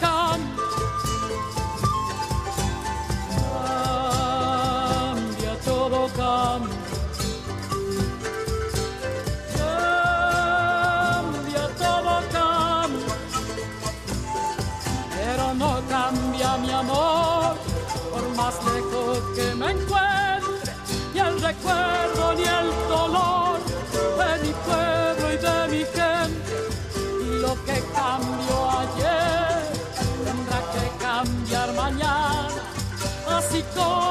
[33.76, 34.05] corazón.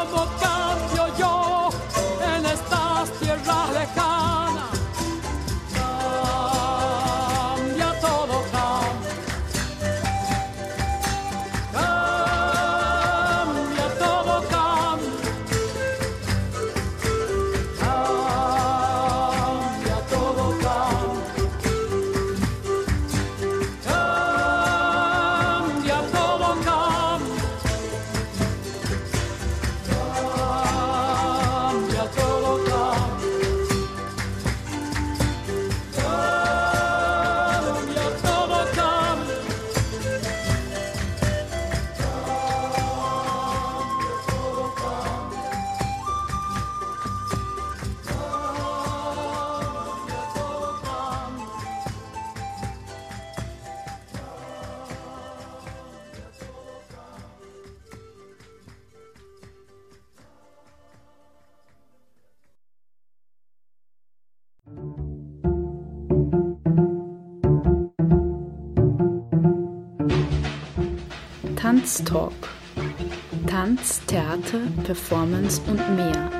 [75.45, 76.31] Performance und mehr.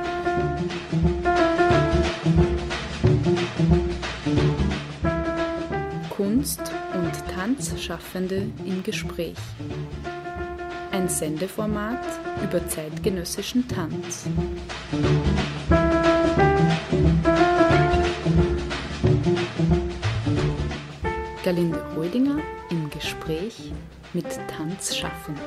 [6.09, 6.61] Kunst
[6.93, 9.37] und Tanzschaffende im Gespräch.
[10.91, 12.03] Ein Sendeformat
[12.43, 14.27] über zeitgenössischen Tanz.
[21.43, 22.39] Galinde Rödinger
[22.71, 23.71] im Gespräch
[24.13, 25.43] mit Tanzschaffenden.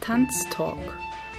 [0.00, 0.78] Tanztalk.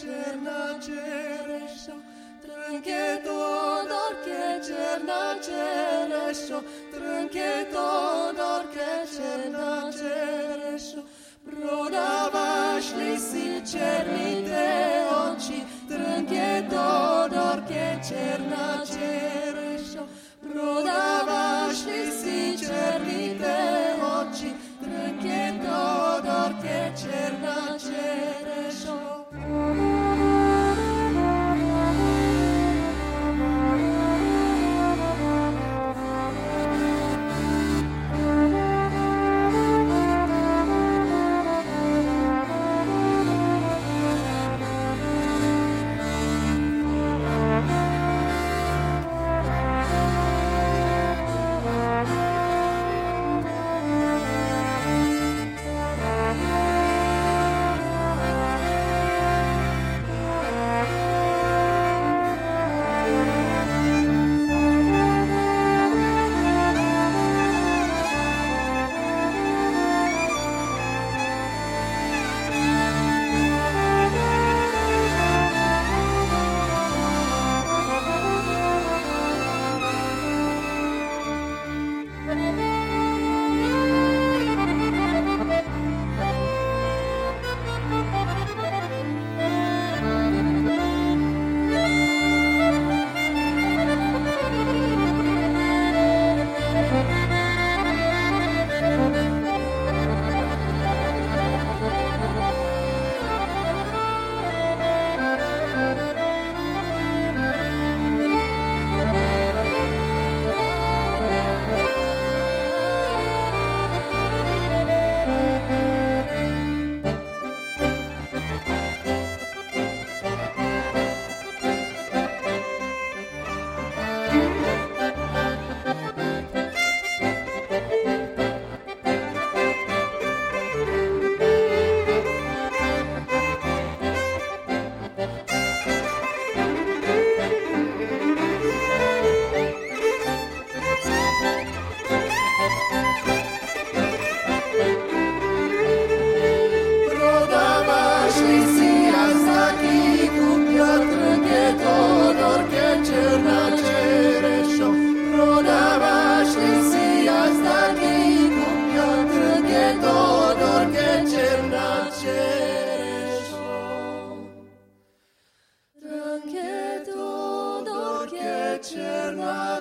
[0.00, 1.96] černa čerešo,
[2.42, 6.62] trnke to dorke černa čerešo,
[6.92, 11.02] trnke to dorke černa čerešo.
[11.44, 18.81] Prodavaš li si černite oči, trnke to dorke černa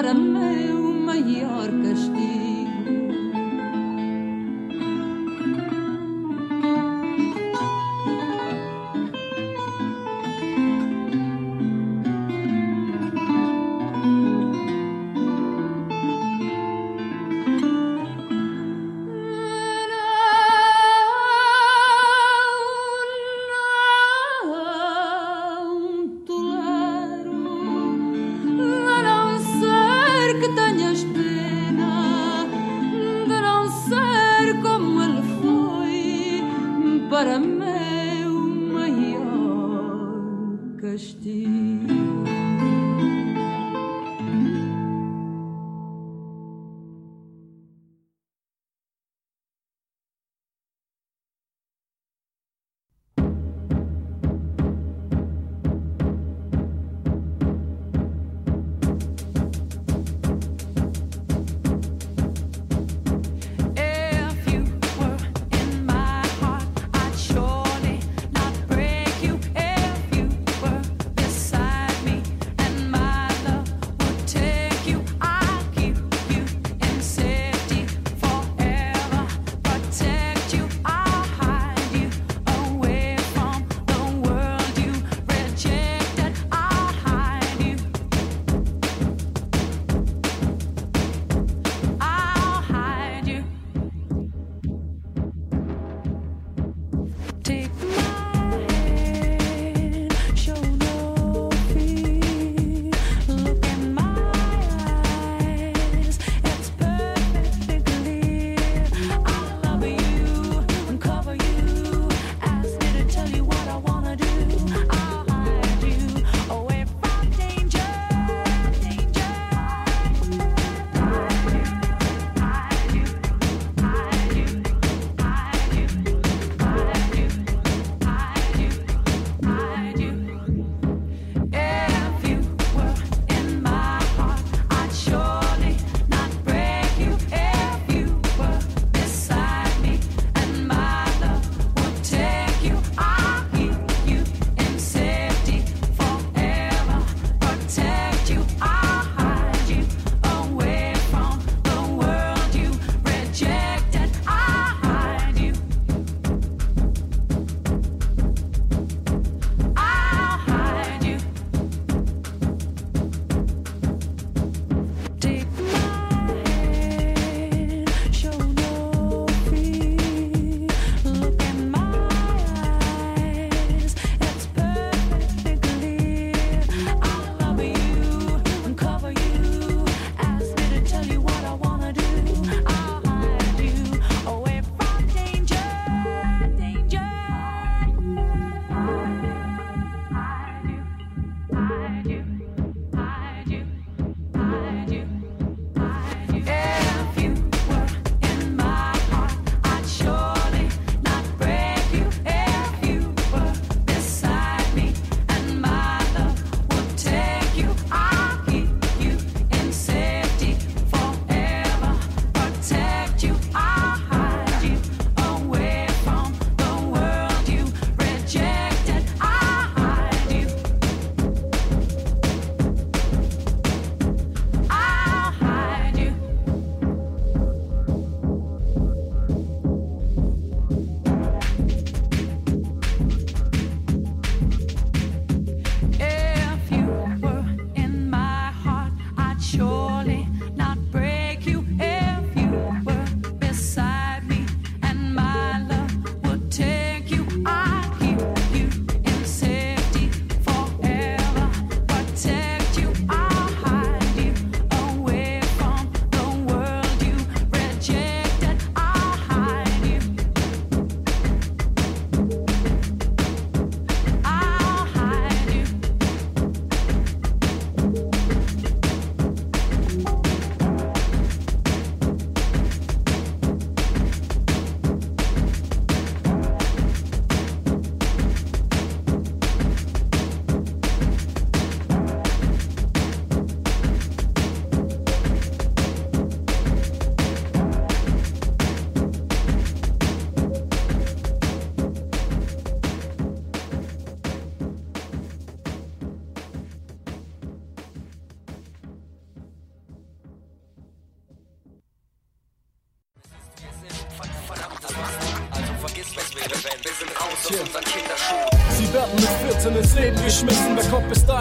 [0.01, 2.40] maior castigo.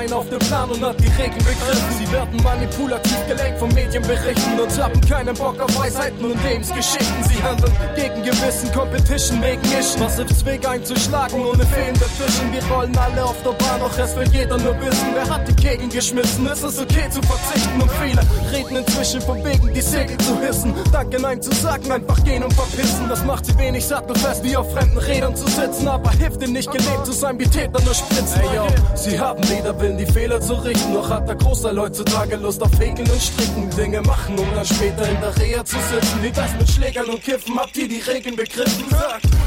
[0.01, 1.90] Wer kommt bis dahin auf den Plan und hat die Regeln begriffen?
[2.11, 7.25] Werden manipulativ gelenkt von Medienberichten und haben keinen Bock auf Weisheiten und Lebensgeschichten.
[7.29, 10.01] Sie handeln gegen Gewissen, Competition wegen Ischen.
[10.01, 12.53] Was hilft's Weg einzuschlagen ohne fehlende Fischen?
[12.53, 15.07] Wir rollen alle auf der Bahn, doch es will jeder nur wissen.
[15.15, 16.47] Wer hat die Kegel geschmissen?
[16.47, 18.23] Es ist okay zu verzichten und viele
[18.53, 20.75] reden inzwischen von wegen, die Segel zu hissen.
[20.93, 23.09] Danke, nein zu sagen, einfach gehen und verpissen.
[23.09, 25.87] Das macht sie wenig sattelfest, wie auf fremden Rädern zu sitzen.
[25.87, 28.41] Aber hilft ihnen nicht gelebt zu sein, wie Täter nur spritzen.
[28.41, 28.67] Ey, yo,
[28.97, 32.81] sie haben weder Willen, die Fehler zu richten, noch hat der Großteil heutzutage Lust auf
[32.81, 33.71] Regeln und Stricken.
[33.77, 36.23] Dinge machen, um dann später in der Reha zu sitzen.
[36.23, 38.85] Wie das mit Schlägern und Kiffen, habt ihr die Regeln begriffen?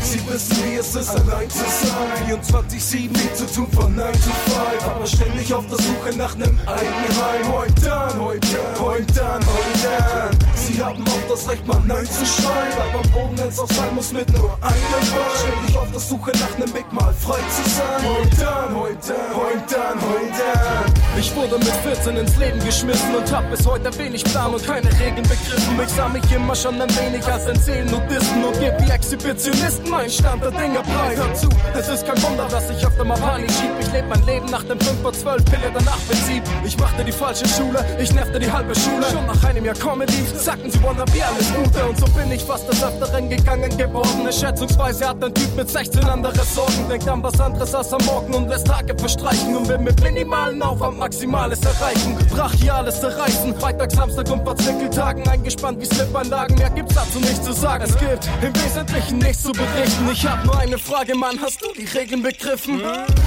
[0.02, 2.40] Sie wissen, wie es ist, allein zu sein.
[2.42, 4.86] 24-7, nie zu tun von 9 to 5.
[4.86, 7.54] Aber ständig auf der Suche nach nem eigenen Heim.
[7.54, 8.48] Heute dann, heute
[8.80, 10.23] heute dann, heute dann.
[10.68, 12.74] Sie haben auch das Recht, mal Nein zu schreien.
[12.78, 15.04] Aber am Boden, wenn's auch sein muss, mit nur einem Bein.
[15.40, 18.02] Ständig auf der Suche nach nem Weg, mal frei zu sein.
[18.04, 20.94] Heute dann, heute heute heute.
[21.20, 24.90] Ich wurde mit 14 ins Leben geschmissen und hab bis heute wenig Plan und keine
[25.00, 25.80] Regeln begriffen.
[25.82, 30.10] Ich sah mich immer schon ein wenig als ein Seelennudisten und geb wie Exhibitionisten meinen
[30.10, 31.18] Stand der Dinge breit.
[31.18, 33.72] Hör zu, es ist kein Wunder, dass ich öfter mal Panik schieb.
[33.82, 36.42] Ich leb mein Leben nach dem 5 vor 12 Pille danach Prinzip.
[36.64, 39.06] Ich machte die falsche Schule, ich nervte die halbe Schule.
[39.12, 41.86] Schon nach einem Jahr Comedy sagten sie, wanna be alles Gute.
[41.86, 44.32] Und so bin ich fast des Öfteren gegangen geworden.
[44.32, 46.88] Schätzungsweise hat ein Typ mit 16 andere Sorgen.
[46.90, 49.58] Denkt an was anderes als am Morgen und lässt Tage verstreichen.
[49.58, 52.18] Und will mit minimalen Aufwand Maximales erreichen.
[52.30, 53.54] Brachiales zerreißen.
[53.60, 56.58] Freitag, Samstag und Verzwickeltagen eingespannt wie Slipanlagen.
[56.58, 57.84] Mehr gibt's dazu nicht zu sagen.
[57.84, 60.10] Es gibt im Wesentlichen nichts zu berichten.
[60.12, 61.40] Ich hab nur eine Frage, Mann.
[61.42, 62.82] Hast du die Regeln begriffen?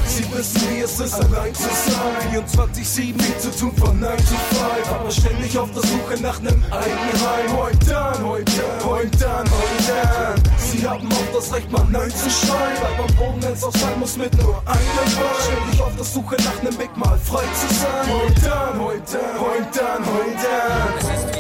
[0.07, 2.45] Sie wissen, wie es ist, allein zu sein.
[2.45, 4.93] 24-7, nie zu tun von 9 to 5.
[4.93, 7.57] Aber ständig auf der Suche nach nem eigenen Heim.
[7.57, 8.53] Heute dann, heute
[8.85, 10.43] heute dann, heute dann.
[10.59, 12.77] Sie haben auch das Recht, mal Nein zu schreien.
[12.81, 15.35] Bleib am Boden, wenn's auch sein muss, mit nur einem Bein.
[15.45, 18.07] Ständig auf der Suche nach nem Weg, mal frei zu sein.
[18.09, 21.36] Heute dann, heute heute dann, heute dann.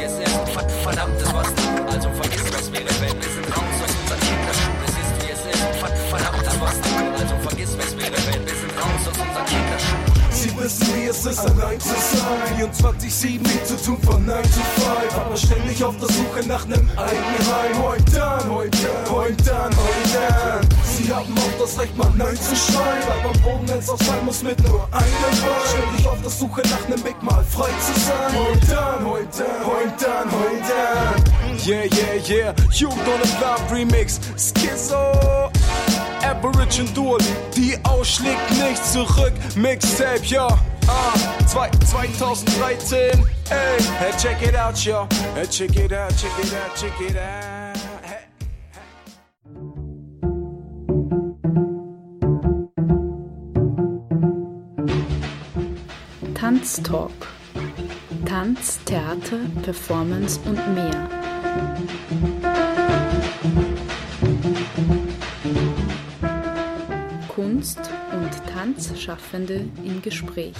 [10.66, 12.70] Wissen, wie es ist, allein zu sein.
[12.72, 15.16] 24-7, nie zu tun von 9 to 5.
[15.16, 17.82] Aber ständig auf der Suche nach nem eigenen Heim.
[17.82, 18.78] Heute dann, heute
[19.10, 20.68] heute dann, heute dann.
[20.84, 23.02] Sie haben auch das Recht, mal Nein zu schreien.
[23.06, 25.36] Bleib am Boden, wenn's auch sein muss, mit nur einem Bein.
[25.70, 28.32] Ständig auf der Suche nach nem Weg, mal frei zu sein.
[28.36, 31.66] Heute dann, heute heute dann, heute dann.
[31.66, 32.55] Yeah, yeah, yeah.
[32.72, 34.20] Jugend ohne Plan Remix.
[34.36, 35.47] Schizo.
[36.22, 37.18] Average und Dual,
[37.56, 39.32] die ausschlägt nicht zurück.
[39.56, 40.48] Mixtape, ja.
[40.88, 41.14] Ah,
[41.47, 42.98] zwei, 2013.
[43.51, 45.06] Ey, hey, check it out, yo.
[45.34, 47.56] Hey, check it out, check it out, check it out.
[56.34, 57.10] Tanztalk.
[58.24, 61.09] Tanz, Theater, Performance und mehr.
[68.66, 70.56] Und Tanzschaffende im Gespräch.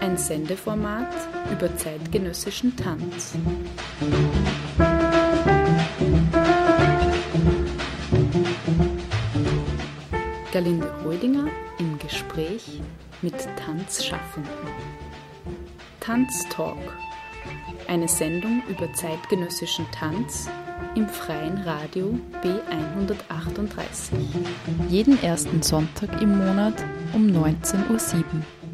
[0.00, 1.12] Ein Sendeformat
[1.52, 3.34] über zeitgenössischen Tanz.
[10.52, 11.46] Galinde Rödinger
[11.78, 12.80] im Gespräch
[13.20, 14.50] mit Tanzschaffenden.
[16.00, 16.78] Tanztalk.
[17.86, 20.48] Eine Sendung über zeitgenössischen Tanz
[20.94, 24.12] im freien Radio B138.
[24.88, 26.74] Jeden ersten Sonntag im Monat
[27.12, 28.65] um 19.07 Uhr.